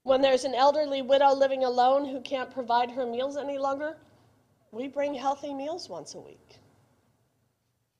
When 0.03 0.21
there's 0.21 0.43
an 0.43 0.53
elderly 0.53 1.01
widow 1.01 1.33
living 1.33 1.63
alone 1.63 2.05
who 2.05 2.19
can't 2.19 2.51
provide 2.51 2.91
her 2.91 3.05
meals 3.05 3.37
any 3.37 3.57
longer, 3.57 3.97
we 4.71 4.87
bring 4.87 5.13
healthy 5.13 5.53
meals 5.53 5.87
once 5.87 6.13
a 6.13 6.19
week. 6.19 6.59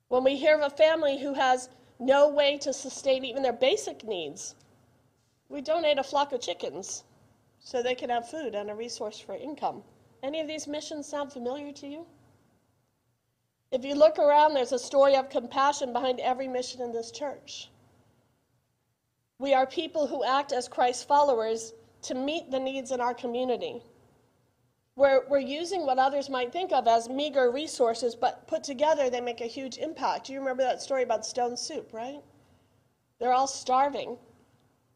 When 0.08 0.22
we 0.22 0.36
hear 0.36 0.54
of 0.54 0.60
a 0.72 0.76
family 0.76 1.18
who 1.18 1.32
has 1.32 1.70
no 1.98 2.28
way 2.28 2.58
to 2.58 2.74
sustain 2.74 3.24
even 3.24 3.42
their 3.42 3.54
basic 3.54 4.04
needs, 4.04 4.54
we 5.48 5.62
donate 5.62 5.98
a 5.98 6.02
flock 6.02 6.32
of 6.32 6.42
chickens 6.42 7.04
so 7.58 7.82
they 7.82 7.94
can 7.94 8.10
have 8.10 8.28
food 8.28 8.54
and 8.54 8.70
a 8.70 8.74
resource 8.74 9.18
for 9.18 9.34
income. 9.34 9.82
Any 10.22 10.40
of 10.40 10.46
these 10.46 10.68
missions 10.68 11.06
sound 11.06 11.32
familiar 11.32 11.72
to 11.72 11.86
you? 11.86 12.06
If 13.70 13.82
you 13.82 13.94
look 13.94 14.18
around, 14.18 14.52
there's 14.52 14.72
a 14.72 14.78
story 14.78 15.16
of 15.16 15.30
compassion 15.30 15.92
behind 15.94 16.20
every 16.20 16.48
mission 16.48 16.82
in 16.82 16.92
this 16.92 17.10
church. 17.10 17.70
We 19.38 19.54
are 19.54 19.66
people 19.66 20.06
who 20.06 20.22
act 20.22 20.52
as 20.52 20.68
Christ's 20.68 21.02
followers 21.02 21.72
to 22.04 22.14
meet 22.14 22.50
the 22.50 22.60
needs 22.60 22.90
in 22.90 23.00
our 23.00 23.14
community. 23.14 23.82
We're, 24.96 25.22
we're 25.28 25.40
using 25.40 25.84
what 25.84 25.98
others 25.98 26.30
might 26.30 26.52
think 26.52 26.72
of 26.72 26.86
as 26.86 27.08
meager 27.08 27.50
resources, 27.50 28.14
but 28.14 28.46
put 28.46 28.62
together, 28.62 29.10
they 29.10 29.20
make 29.20 29.40
a 29.40 29.46
huge 29.46 29.78
impact. 29.78 30.28
You 30.28 30.38
remember 30.38 30.62
that 30.62 30.80
story 30.80 31.02
about 31.02 31.26
stone 31.26 31.56
soup, 31.56 31.90
right? 31.92 32.20
They're 33.18 33.32
all 33.32 33.48
starving. 33.48 34.16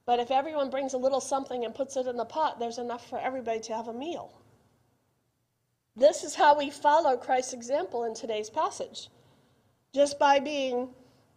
But 0.07 0.21
if 0.21 0.31
everyone 0.31 0.71
brings 0.71 0.95
a 0.95 0.99
little 0.99 1.21
something 1.21 1.65
and 1.65 1.75
puts 1.75 1.97
it 1.97 2.07
in 2.07 2.17
the 2.17 2.25
pot, 2.25 2.59
there's 2.59 2.79
enough 2.79 3.09
for 3.09 3.19
everybody 3.19 3.61
to 3.61 3.75
have 3.75 3.89
a 3.89 3.93
meal. 3.93 4.33
This 5.97 6.23
is 6.23 6.35
how 6.35 6.57
we 6.57 6.71
follow 6.71 7.17
Christ's 7.17 7.53
example 7.53 8.05
in 8.05 8.15
today's 8.15 8.49
passage. 8.49 9.09
Just 9.93 10.19
by 10.19 10.39
being 10.39 10.91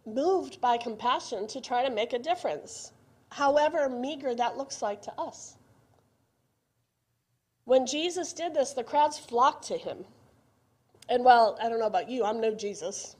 moved 0.06 0.60
by 0.60 0.76
compassion 0.76 1.46
to 1.48 1.60
try 1.60 1.84
to 1.84 1.90
make 1.90 2.12
a 2.12 2.18
difference, 2.18 2.92
however 3.30 3.88
meager 3.88 4.34
that 4.34 4.56
looks 4.56 4.80
like 4.80 5.02
to 5.02 5.12
us. 5.18 5.56
When 7.64 7.86
Jesus 7.86 8.32
did 8.32 8.54
this, 8.54 8.72
the 8.72 8.84
crowds 8.84 9.18
flocked 9.18 9.66
to 9.68 9.76
him. 9.76 10.04
And 11.08 11.24
well, 11.24 11.58
I 11.62 11.68
don't 11.68 11.78
know 11.78 11.86
about 11.86 12.10
you, 12.10 12.24
I'm 12.24 12.40
no 12.40 12.54
Jesus. 12.54 13.16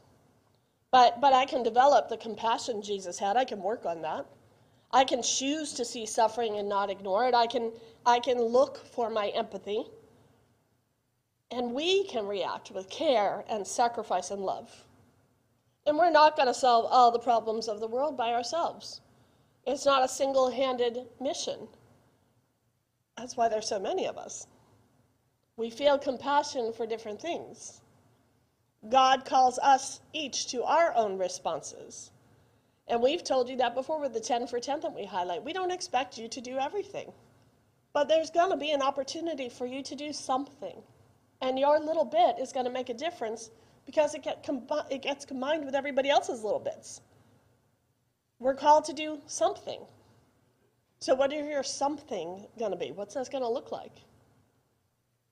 But, 0.91 1.21
but 1.21 1.33
I 1.33 1.47
can 1.47 1.63
develop 1.63 2.09
the 2.09 2.17
compassion 2.17 2.83
Jesus 2.83 3.19
had. 3.19 3.37
I 3.37 3.45
can 3.45 3.63
work 3.63 3.87
on 3.87 4.03
that. 4.03 4.27
I 4.93 5.05
can 5.05 5.23
choose 5.23 5.73
to 5.75 5.85
see 5.85 6.05
suffering 6.05 6.59
and 6.59 6.69
not 6.69 6.91
ignore 6.91 7.27
it. 7.27 7.35
I 7.35 7.47
can, 7.47 7.73
I 8.05 8.21
can 8.21 8.41
look 8.41 8.85
for 8.87 9.09
my 9.09 9.29
empathy. 9.29 9.85
And 11.51 11.73
we 11.73 12.05
can 12.05 12.27
react 12.27 12.71
with 12.71 12.91
care 12.91 13.45
and 13.49 13.67
sacrifice 13.67 14.31
and 14.31 14.43
love. 14.43 14.71
And 15.87 15.97
we're 15.97 16.11
not 16.11 16.37
going 16.37 16.49
to 16.49 16.55
solve 16.55 16.87
all 16.91 17.11
the 17.11 17.19
problems 17.19 17.69
of 17.69 17.81
the 17.81 17.89
world 17.89 18.17
by 18.17 18.33
ourselves. 18.33 19.01
It's 19.67 19.87
not 19.87 20.05
a 20.05 20.09
single 20.09 20.51
handed 20.51 21.07
mission. 21.21 21.69
That's 23.17 23.37
why 23.37 23.49
there's 23.49 23.69
so 23.69 23.79
many 23.79 24.07
of 24.07 24.17
us. 24.17 24.47
We 25.57 25.71
feel 25.71 25.99
compassion 25.99 26.73
for 26.73 26.87
different 26.87 27.21
things. 27.21 27.83
God 28.89 29.25
calls 29.25 29.59
us 29.61 30.01
each 30.13 30.49
to 30.49 30.65
our 30.65 30.95
own 30.95 31.19
responses. 31.19 32.11
And 32.89 33.01
we've 33.01 33.23
told 33.23 33.49
you 33.49 33.57
that 33.57 33.75
before 33.75 34.01
with 34.01 34.13
the 34.13 34.21
10 34.21 34.49
for 34.49 34.59
10 34.59 34.81
that 34.81 34.95
we 34.95 35.05
highlight. 35.05 35.45
We 35.45 35.53
don't 35.53 35.71
expect 35.71 36.19
you 36.19 36.29
to 36.29 36.41
do 36.41 36.59
everything, 36.59 37.13
but 37.93 38.09
there's 38.09 38.31
going 38.31 38.51
to 38.51 38.57
be 38.57 38.73
an 38.73 38.83
opportunity 38.83 39.49
for 39.49 39.67
you 39.67 39.83
to 39.85 39.95
do 39.95 40.13
something. 40.13 40.83
And 41.41 41.59
your 41.59 41.79
little 41.79 42.05
bit 42.05 42.39
is 42.41 42.53
going 42.53 42.67
to 42.67 42.73
make 42.73 42.89
a 42.89 42.95
difference 42.95 43.51
because 43.87 44.15
it, 44.15 44.23
get 44.23 44.49
it 44.91 45.03
gets 45.03 45.25
combined 45.25 45.65
with 45.65 45.75
everybody 45.75 46.09
else's 46.09 46.43
little 46.43 46.61
bits. 46.61 47.01
We're 48.39 48.55
called 48.55 48.85
to 48.87 48.93
do 48.93 49.21
something. 49.27 49.81
So, 51.03 51.17
what 51.17 51.33
is 51.33 51.45
your 51.49 51.65
something 51.65 52.47
going 52.61 52.71
to 52.71 52.77
be? 52.77 52.93
What's 52.93 53.15
that 53.15 53.29
going 53.29 53.43
to 53.43 53.49
look 53.49 53.73
like? 53.73 53.91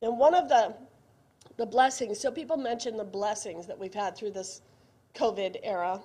And 0.03 0.19
one 0.19 0.35
of 0.35 0.49
the, 0.49 0.75
the 1.59 1.65
blessings, 1.65 2.19
so 2.19 2.33
people 2.33 2.57
mention 2.57 2.97
the 2.97 3.05
blessings 3.05 3.69
that 3.69 3.79
we've 3.79 3.95
had 3.95 4.17
through 4.17 4.33
this 4.33 4.63
COVID 5.15 5.59
era, 5.63 6.01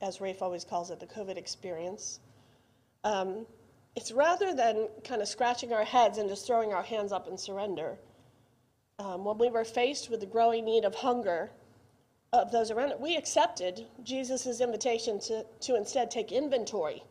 as 0.00 0.22
Rafe 0.22 0.40
always 0.40 0.64
calls 0.64 0.90
it, 0.90 1.00
the 1.00 1.06
COVID 1.06 1.36
experience. 1.36 2.20
Um, 3.04 3.44
it's 3.94 4.10
rather 4.10 4.54
than 4.54 4.88
kind 5.04 5.20
of 5.20 5.28
scratching 5.28 5.74
our 5.74 5.84
heads 5.84 6.16
and 6.16 6.26
just 6.26 6.46
throwing 6.46 6.72
our 6.72 6.82
hands 6.82 7.12
up 7.12 7.28
in 7.28 7.36
surrender. 7.36 7.98
Um, 8.98 9.26
when 9.26 9.36
we 9.36 9.50
were 9.50 9.66
faced 9.66 10.08
with 10.08 10.20
the 10.20 10.26
growing 10.26 10.64
need 10.64 10.86
of 10.86 10.94
hunger 10.94 11.50
of 12.32 12.50
those 12.52 12.70
around 12.70 12.92
it, 12.92 12.98
we 12.98 13.18
accepted 13.18 13.84
Jesus' 14.02 14.62
invitation 14.62 15.20
to, 15.20 15.44
to 15.60 15.76
instead 15.76 16.10
take 16.10 16.32
inventory. 16.32 17.02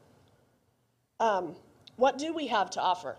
Um, 1.20 1.56
what 2.00 2.18
do 2.18 2.34
we 2.34 2.48
have 2.48 2.70
to 2.72 2.82
offer? 2.82 3.18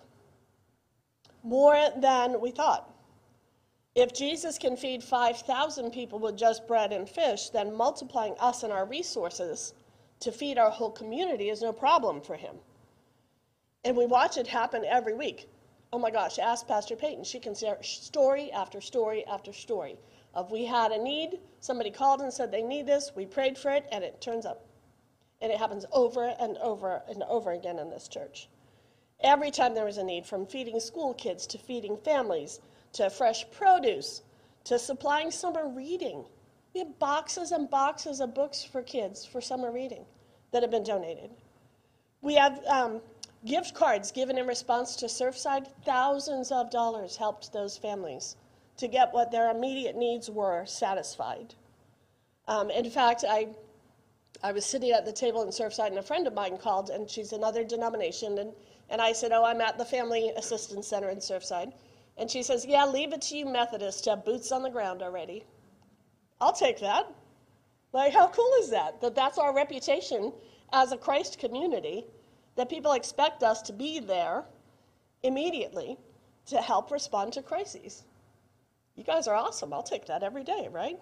More 1.43 1.79
than 1.97 2.41
we 2.41 2.51
thought. 2.51 2.91
If 3.95 4.15
Jesus 4.15 4.57
can 4.57 4.77
feed 4.77 5.05
5,000 5.05 5.91
people 5.91 6.19
with 6.19 6.37
just 6.37 6.67
bread 6.67 6.93
and 6.93 7.09
fish, 7.09 7.51
then 7.51 7.77
multiplying 7.77 8.35
us 8.39 8.63
and 8.63 8.73
our 8.73 8.87
resources 8.87 9.75
to 10.21 10.33
feed 10.33 10.59
our 10.59 10.71
whole 10.71 10.91
community 10.91 11.51
is 11.51 11.61
no 11.61 11.73
problem 11.73 12.21
for 12.21 12.37
him. 12.37 12.57
And 13.85 13.97
we 13.97 14.07
watch 14.07 14.39
it 14.39 14.47
happen 14.47 14.85
every 14.85 15.15
week. 15.15 15.51
Oh 15.93 15.99
my 15.99 16.11
gosh, 16.11 16.39
ask 16.39 16.67
Pastor 16.67 16.97
Peyton. 16.97 17.25
She 17.25 17.41
can 17.41 17.55
share 17.55 17.83
story 17.83 18.51
after 18.53 18.81
story 18.81 19.27
after 19.27 19.53
story 19.53 19.99
of 20.35 20.53
we 20.53 20.65
had 20.65 20.93
a 20.93 21.03
need, 21.03 21.41
somebody 21.61 21.91
called 21.91 22.21
and 22.21 22.33
said 22.33 22.51
they 22.51 22.63
need 22.63 22.87
this, 22.87 23.11
we 23.17 23.27
prayed 23.27 23.59
for 23.59 23.71
it, 23.73 23.87
and 23.91 24.05
it 24.05 24.21
turns 24.21 24.47
up. 24.47 24.67
And 25.43 25.51
it 25.51 25.59
happens 25.59 25.85
over 25.93 26.35
and 26.39 26.57
over 26.59 27.03
and 27.09 27.23
over 27.25 27.51
again 27.51 27.79
in 27.79 27.91
this 27.91 28.09
church. 28.09 28.49
Every 29.23 29.51
time 29.51 29.75
there 29.75 29.85
was 29.85 29.99
a 29.99 30.05
need, 30.05 30.27
from 30.27 30.47
feeding 30.47 30.81
school 30.81 31.15
kids 31.15 31.47
to 31.49 31.59
feeding 31.59 31.97
families 31.99 32.61
to 32.93 33.11
fresh 33.11 33.45
produce 33.51 34.23
to 34.65 34.79
supplying 34.79 35.31
summer 35.31 35.69
reading. 35.69 36.25
We 36.75 36.81
have 36.81 36.99
boxes 36.99 37.53
and 37.53 37.69
boxes 37.69 38.21
of 38.21 38.35
books 38.35 38.63
for 38.65 38.83
kids 38.83 39.27
for 39.27 39.41
summer 39.41 39.71
reading 39.73 40.05
that 40.53 40.63
have 40.63 40.71
been 40.71 40.85
donated. 40.85 41.31
We 42.23 42.35
have 42.35 42.65
um, 42.67 43.01
gift 43.45 43.75
cards 43.75 44.13
given 44.13 44.39
in 44.39 44.47
response 44.47 44.97
to 44.97 45.07
Surfside. 45.07 45.69
Thousands 45.85 46.53
of 46.53 46.71
dollars 46.71 47.17
helped 47.17 47.53
those 47.53 47.77
families 47.77 48.37
to 48.77 48.89
get 48.89 49.13
what 49.13 49.31
their 49.31 49.51
immediate 49.51 49.97
needs 49.97 50.31
were 50.31 50.65
satisfied. 50.67 51.55
Um, 52.49 52.71
in 52.71 52.89
fact, 52.91 53.25
I, 53.29 53.49
I 54.43 54.53
was 54.53 54.65
sitting 54.65 54.93
at 54.93 55.05
the 55.05 55.13
table 55.13 55.43
in 55.43 55.49
Surfside, 55.49 55.89
and 55.89 55.99
a 55.99 56.03
friend 56.03 56.27
of 56.27 56.35
mine 56.35 56.57
called, 56.57 56.91
and 56.91 57.09
she's 57.09 57.33
another 57.33 57.65
denomination, 57.65 58.39
and, 58.39 58.53
and 58.91 59.01
I 59.01 59.13
said, 59.13 59.33
Oh, 59.33 59.45
I'm 59.45 59.61
at 59.61 59.79
the 59.79 59.85
Family 59.85 60.31
Assistance 60.37 60.87
Center 60.87 61.09
in 61.09 61.19
Surfside. 61.19 61.73
And 62.19 62.31
she 62.31 62.43
says, 62.43 62.67
Yeah, 62.67 62.85
leave 62.85 63.13
it 63.13 63.23
to 63.23 63.37
you 63.37 63.47
Methodists 63.47 64.03
to 64.03 64.11
have 64.11 64.25
boots 64.25 64.53
on 64.53 64.63
the 64.63 64.71
ground 64.71 65.03
already. 65.03 65.45
I'll 66.41 66.53
take 66.53 66.81
that. 66.81 67.07
Like, 67.93 68.13
how 68.13 68.29
cool 68.29 68.53
is 68.61 68.71
that? 68.71 69.01
That 69.01 69.15
that's 69.15 69.39
our 69.39 69.55
reputation 69.55 70.33
as 70.73 70.93
a 70.93 70.97
Christ 70.97 71.39
community, 71.39 72.05
that 72.57 72.69
people 72.69 72.93
expect 72.93 73.43
us 73.43 73.63
to 73.63 73.73
be 73.73 74.01
there 74.01 74.45
immediately 75.23 75.99
to 76.47 76.59
help 76.61 76.91
respond 76.91 77.33
to 77.35 77.43
crises. 77.43 78.05
You 78.97 79.05
guys 79.05 79.27
are 79.29 79.35
awesome. 79.35 79.73
I'll 79.73 79.83
take 79.83 80.07
that 80.07 80.23
every 80.23 80.45
day, 80.45 80.69
right? 80.71 80.99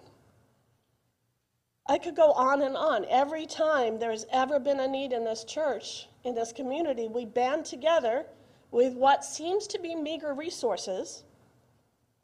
I 1.89 1.97
could 1.97 2.15
go 2.15 2.33
on 2.33 2.61
and 2.61 2.77
on. 2.77 3.03
Every 3.09 3.47
time 3.47 3.97
there's 3.97 4.27
ever 4.31 4.59
been 4.59 4.79
a 4.79 4.87
need 4.87 5.11
in 5.11 5.25
this 5.25 5.43
church, 5.43 6.07
in 6.23 6.35
this 6.35 6.53
community, 6.53 7.07
we 7.07 7.25
band 7.25 7.65
together 7.65 8.27
with 8.69 8.93
what 8.93 9.25
seems 9.25 9.65
to 9.65 9.79
be 9.79 9.95
meager 9.95 10.35
resources, 10.35 11.23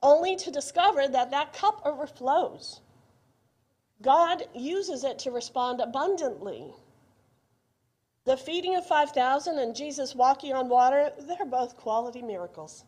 only 0.04 0.36
to 0.36 0.52
discover 0.52 1.08
that 1.08 1.32
that 1.32 1.54
cup 1.54 1.82
overflows. 1.84 2.82
God 4.04 4.44
uses 4.54 5.04
it 5.04 5.18
to 5.20 5.32
respond 5.32 5.82
abundantly. 5.82 6.72
The 8.26 8.38
feeding 8.38 8.76
of 8.76 8.86
5,000 8.86 9.58
and 9.58 9.76
Jesus 9.76 10.14
walking 10.14 10.54
on 10.54 10.70
water, 10.70 11.12
they're 11.22 11.46
both 11.48 11.76
quality 11.76 12.22
miracles. 12.22 12.86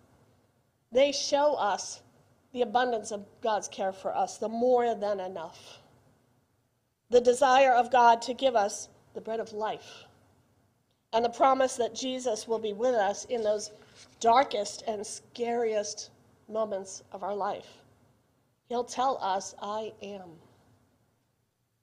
They 0.91 1.11
show 1.11 1.55
us 1.55 2.03
the 2.53 2.61
abundance 2.61 3.09
of 3.11 3.25
God's 3.41 3.67
care 3.67 3.93
for 3.93 4.15
us, 4.15 4.37
the 4.37 4.47
more 4.47 4.93
than 4.93 5.19
enough. 5.19 5.79
The 7.09 7.21
desire 7.21 7.73
of 7.73 7.91
God 7.91 8.21
to 8.23 8.33
give 8.33 8.55
us 8.55 8.89
the 9.13 9.21
bread 9.21 9.39
of 9.39 9.53
life 9.53 10.03
and 11.13 11.23
the 11.23 11.29
promise 11.29 11.75
that 11.77 11.95
Jesus 11.95 12.47
will 12.47 12.59
be 12.59 12.73
with 12.73 12.95
us 12.95 13.25
in 13.25 13.41
those 13.41 13.71
darkest 14.19 14.83
and 14.87 15.05
scariest 15.05 16.11
moments 16.49 17.03
of 17.11 17.23
our 17.23 17.35
life. 17.35 17.67
He'll 18.69 18.83
tell 18.83 19.17
us, 19.21 19.55
I 19.61 19.93
am. 20.01 20.29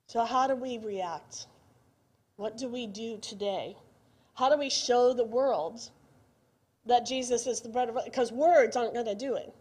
So, 0.07 0.23
how 0.23 0.47
do 0.47 0.55
we 0.55 0.77
react? 0.77 1.47
What 2.35 2.57
do 2.57 2.67
we 2.67 2.85
do 2.85 3.17
today? 3.17 3.75
How 4.35 4.49
do 4.49 4.57
we 4.57 4.69
show 4.69 5.13
the 5.13 5.23
world 5.23 5.89
that 6.85 7.05
Jesus 7.05 7.47
is 7.47 7.61
the 7.61 7.69
bread 7.69 7.89
of 7.89 7.95
life? 7.95 8.05
Because 8.05 8.31
words 8.31 8.75
aren't 8.75 8.93
going 8.93 9.05
to 9.05 9.15
do 9.15 9.35
it. 9.35 9.53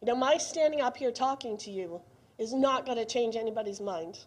You 0.00 0.06
know, 0.06 0.14
my 0.14 0.36
standing 0.36 0.80
up 0.80 0.96
here 0.96 1.10
talking 1.10 1.56
to 1.58 1.70
you 1.70 2.00
is 2.38 2.54
not 2.54 2.86
going 2.86 2.98
to 2.98 3.04
change 3.04 3.34
anybody's 3.34 3.80
mind. 3.80 4.20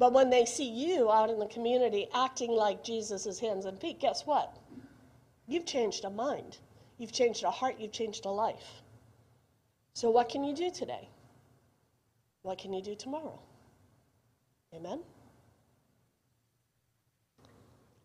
But 0.00 0.14
when 0.14 0.30
they 0.30 0.46
see 0.46 0.64
you 0.64 1.12
out 1.12 1.28
in 1.28 1.38
the 1.38 1.46
community 1.46 2.08
acting 2.14 2.52
like 2.52 2.82
Jesus' 2.82 3.38
hands 3.38 3.66
and 3.66 3.78
feet, 3.78 4.00
guess 4.00 4.24
what? 4.24 4.56
You've 5.46 5.66
changed 5.66 6.06
a 6.06 6.10
mind. 6.10 6.56
You've 6.96 7.12
changed 7.12 7.44
a 7.44 7.50
heart. 7.50 7.74
You've 7.78 7.92
changed 7.92 8.24
a 8.24 8.30
life. 8.30 8.80
So, 9.92 10.08
what 10.10 10.30
can 10.30 10.42
you 10.42 10.56
do 10.56 10.70
today? 10.70 11.06
What 12.40 12.56
can 12.56 12.72
you 12.72 12.80
do 12.80 12.94
tomorrow? 12.94 13.38
Amen? 14.74 15.00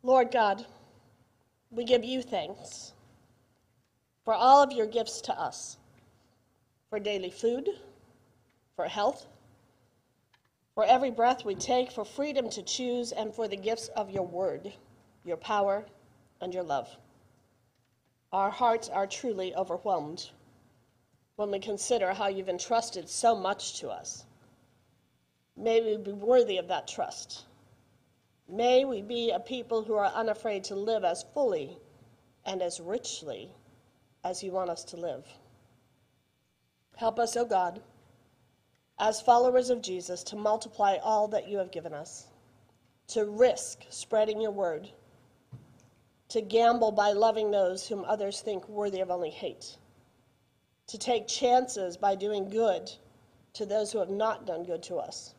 Lord 0.04 0.32
God, 0.32 0.66
we 1.72 1.86
give 1.86 2.04
you 2.04 2.22
thanks 2.22 2.92
for 4.26 4.34
all 4.34 4.62
of 4.62 4.74
your 4.74 4.86
gifts 4.86 5.22
to 5.22 5.40
us 5.40 5.78
for 6.90 7.00
daily 7.00 7.32
food, 7.32 7.70
for 8.76 8.86
health, 8.86 9.28
for 10.76 10.84
every 10.84 11.10
breath 11.10 11.46
we 11.46 11.56
take, 11.56 11.90
for 11.90 12.04
freedom 12.04 12.50
to 12.50 12.62
choose, 12.62 13.14
and 13.14 13.34
for 13.34 13.48
the 13.48 13.56
gifts 13.56 13.88
of 13.96 14.12
your 14.12 14.28
word, 14.28 14.74
your 15.24 15.38
power, 15.38 15.86
and 16.42 16.54
your 16.54 16.64
love. 16.64 16.90
Our 18.34 18.50
hearts 18.50 18.90
are 18.90 19.08
truly 19.08 19.56
overwhelmed 19.56 20.30
when 21.38 21.50
we 21.50 21.60
consider 21.60 22.14
how 22.14 22.28
you've 22.28 22.50
entrusted 22.50 23.08
so 23.08 23.36
much 23.36 23.80
to 23.80 23.90
us. 23.90 24.26
May 25.56 25.80
we 25.80 25.96
be 25.96 26.12
worthy 26.12 26.58
of 26.58 26.68
that 26.68 26.90
trust. 26.90 27.46
May 28.50 28.84
we 28.84 29.02
be 29.02 29.32
a 29.32 29.40
people 29.40 29.82
who 29.82 29.96
are 29.96 30.08
unafraid 30.08 30.66
to 30.66 30.76
live 30.76 31.06
as 31.06 31.26
fully 31.34 31.78
and 32.46 32.62
as 32.62 32.82
richly 32.82 33.50
as 34.26 34.44
you 34.44 34.52
want 34.52 34.70
us 34.70 34.84
to 34.86 34.98
live. 34.98 35.26
Help 36.98 37.18
us, 37.18 37.38
O 37.38 37.42
oh 37.42 37.46
God 37.46 37.82
as 38.98 39.22
followers 39.22 39.70
of 39.70 39.82
Jesus, 39.82 40.24
to 40.24 40.36
multiply 40.36 40.98
all 41.04 41.28
that 41.28 41.50
you 41.50 41.58
have 41.58 41.72
given 41.72 41.94
us, 41.94 42.28
to 43.08 43.26
risk 43.26 43.84
spreading 43.90 44.40
your 44.40 44.52
word, 44.52 44.90
to 46.30 46.42
gamble 46.42 46.92
by 46.92 47.12
loving 47.12 47.52
those 47.52 47.88
whom 47.88 48.06
others 48.06 48.42
think 48.42 48.68
worthy 48.70 49.02
of 49.02 49.12
only 49.12 49.30
hate, 49.30 49.78
to 50.88 50.98
take 50.98 51.28
chances 51.28 51.98
by 51.98 52.16
doing 52.16 52.50
good 52.50 52.92
to 53.54 53.66
those 53.66 53.92
who 53.92 54.00
have 54.00 54.10
not 54.10 54.46
done 54.46 54.64
good 54.64 54.84
to 54.84 54.96
us. 54.96 55.34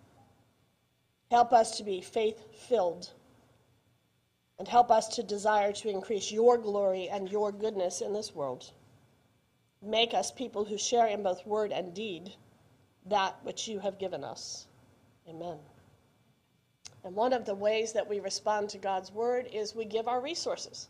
Help 1.31 1.53
us 1.53 1.77
to 1.79 1.85
be 1.85 2.01
faith 2.01 2.41
filled 2.69 3.11
and 4.59 4.69
help 4.69 4.91
us 4.91 5.09
to 5.09 5.23
desire 5.23 5.73
to 5.73 5.91
increase 5.91 6.31
your 6.31 6.57
glory 6.57 7.09
and 7.09 7.31
your 7.31 7.53
goodness 7.53 8.01
in 8.01 8.13
this 8.13 8.35
world. 8.35 8.73
Make 9.83 10.15
us 10.15 10.31
people 10.31 10.65
who 10.65 10.79
share 10.79 11.07
in 11.07 11.23
both 11.23 11.47
word 11.47 11.73
and 11.73 11.95
deed 11.95 12.35
that 13.09 13.37
which 13.43 13.69
you 13.69 13.79
have 13.79 13.99
given 13.99 14.25
us. 14.25 14.67
Amen. 15.29 15.59
And 17.05 17.15
one 17.15 17.33
of 17.33 17.45
the 17.45 17.55
ways 17.55 17.93
that 17.93 18.09
we 18.09 18.21
respond 18.21 18.69
to 18.71 18.79
God's 18.79 19.13
word 19.13 19.49
is 19.53 19.75
we 19.75 19.85
give 19.85 20.09
our 20.09 20.21
resources. 20.21 20.89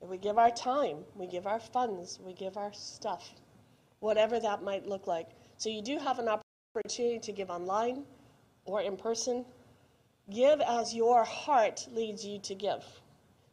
We 0.00 0.18
give 0.18 0.38
our 0.38 0.50
time, 0.50 0.98
we 1.14 1.26
give 1.26 1.46
our 1.46 1.60
funds, 1.60 2.18
we 2.24 2.32
give 2.32 2.56
our 2.56 2.72
stuff, 2.72 3.30
whatever 4.00 4.40
that 4.40 4.62
might 4.62 4.86
look 4.86 5.06
like. 5.06 5.28
So 5.58 5.68
you 5.68 5.80
do 5.80 5.98
have 5.98 6.18
an 6.18 6.28
opportunity 6.28 7.20
to 7.20 7.32
give 7.32 7.50
online 7.50 8.04
or 8.64 8.80
in 8.82 8.96
person. 8.96 9.44
Give 10.30 10.60
as 10.60 10.94
your 10.94 11.24
heart 11.24 11.86
leads 11.92 12.24
you 12.24 12.40
to 12.40 12.54
give, 12.54 12.84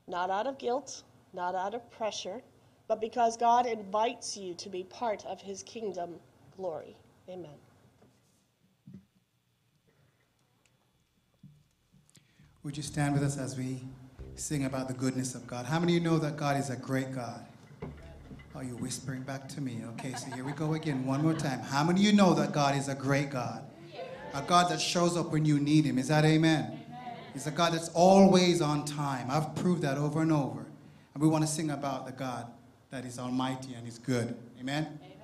not 0.08 0.30
out 0.32 0.48
of 0.48 0.58
guilt, 0.58 1.04
not 1.34 1.54
out 1.54 1.76
of 1.76 1.90
pressure, 1.92 2.42
but 2.88 3.00
because 3.00 3.38
God 3.38 3.68
invites 3.68 4.36
you 4.36 4.56
to 4.56 4.70
be 4.70 4.84
part 4.84 5.26
of 5.26 5.40
his 5.40 5.62
kingdom 5.64 6.16
glory. 6.58 6.96
Amen. 7.30 7.58
Would 12.64 12.76
you 12.76 12.84
stand 12.84 13.14
with 13.14 13.24
us 13.24 13.38
as 13.38 13.58
we 13.58 13.80
sing 14.36 14.66
about 14.66 14.90
the 14.90 14.94
goodness 14.94 15.34
of 15.34 15.48
God? 15.48 15.66
How 15.66 15.80
many 15.80 15.96
of 15.96 16.04
you 16.04 16.10
know 16.10 16.20
that 16.20 16.36
God 16.36 16.58
is 16.58 16.70
a 16.70 16.76
great 16.76 17.16
God? 17.16 17.46
Oh, 17.82 17.88
Are 18.56 18.64
you 18.66 18.76
whispering 18.76 19.22
back 19.22 19.48
to 19.50 19.62
me? 19.62 19.82
Okay, 19.92 20.14
so 20.16 20.30
here 20.32 20.44
we 20.44 20.52
go 20.52 20.74
again, 20.74 21.06
one 21.06 21.22
more 21.22 21.34
time. 21.34 21.60
How 21.62 21.86
many 21.86 22.02
of 22.02 22.06
you 22.06 22.14
know 22.14 22.34
that 22.34 22.52
God 22.52 22.76
is 22.76 22.90
a 22.90 22.96
great 22.96 23.30
God? 23.30 23.64
A 24.34 24.42
God 24.42 24.70
that 24.72 24.82
shows 24.82 25.16
up 25.16 25.32
when 25.32 25.46
you 25.46 25.58
need 25.58 25.86
Him. 25.86 25.98
Is 25.98 26.10
that 26.10 26.26
amen? 26.26 26.78
He's 27.32 27.48
a 27.48 27.52
God 27.52 27.72
that's 27.74 27.90
always 27.90 28.62
on 28.62 28.84
time. 28.84 29.28
I've 29.32 29.56
proved 29.56 29.82
that 29.84 29.98
over 29.98 30.22
and 30.22 30.32
over. 30.34 30.66
And 31.14 31.24
we 31.24 31.30
want 31.30 31.46
to 31.46 31.50
sing 31.50 31.72
about 31.72 32.08
the 32.08 32.12
God 32.12 32.48
that 32.92 33.06
is 33.06 33.20
almighty 33.20 33.74
and 33.74 33.88
is 33.88 33.98
good. 33.98 34.36
Amen? 34.60 35.00
Jesus 35.02 35.19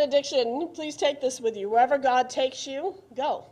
benediction, 0.00 0.70
please 0.74 0.96
take 0.96 1.20
this 1.20 1.40
with 1.40 1.56
you. 1.56 1.68
Wherever 1.68 1.98
God 1.98 2.30
takes 2.30 2.66
you, 2.66 2.94
go. 3.14 3.44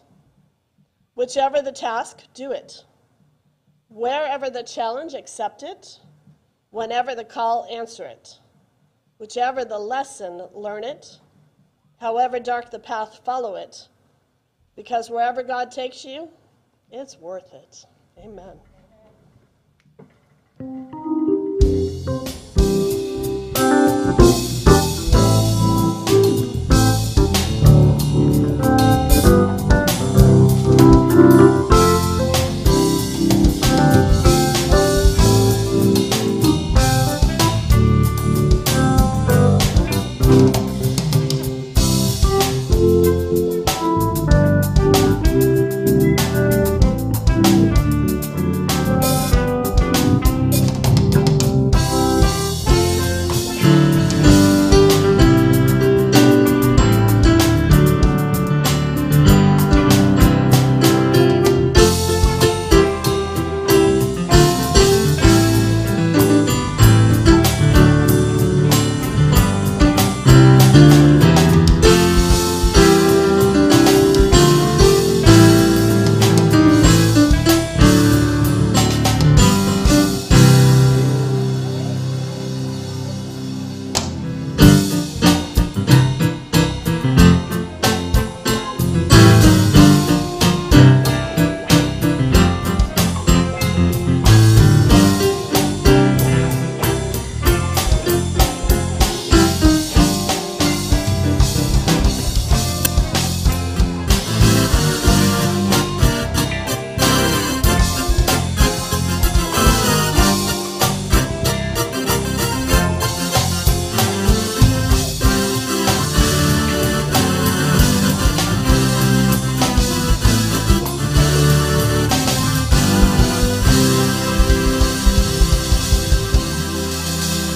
Whichever 1.15 1.61
the 1.61 1.73
task, 1.73 2.23
do 2.33 2.53
it. 2.53 2.85
Wherever 3.89 4.49
the 4.49 4.63
challenge, 4.63 5.13
accept 5.13 5.63
it. 5.63 5.99
Whenever 6.71 7.15
the 7.15 7.25
call, 7.25 7.67
answer 7.71 8.07
it. 8.07 8.39
Whichever 9.19 9.65
the 9.65 9.79
lesson, 9.79 10.49
learn 10.55 10.85
it. 10.85 11.19
However 12.01 12.41
dark 12.41 12.71
the 12.71 12.79
path, 12.79 13.21
follow 13.25 13.57
it. 13.57 13.89
Because 14.75 15.11
wherever 15.11 15.43
God 15.43 15.71
takes 15.71 16.05
you, 16.05 16.31
it's 16.91 17.19
worth 17.19 17.53
it. 17.53 17.85
Amen. 18.19 18.59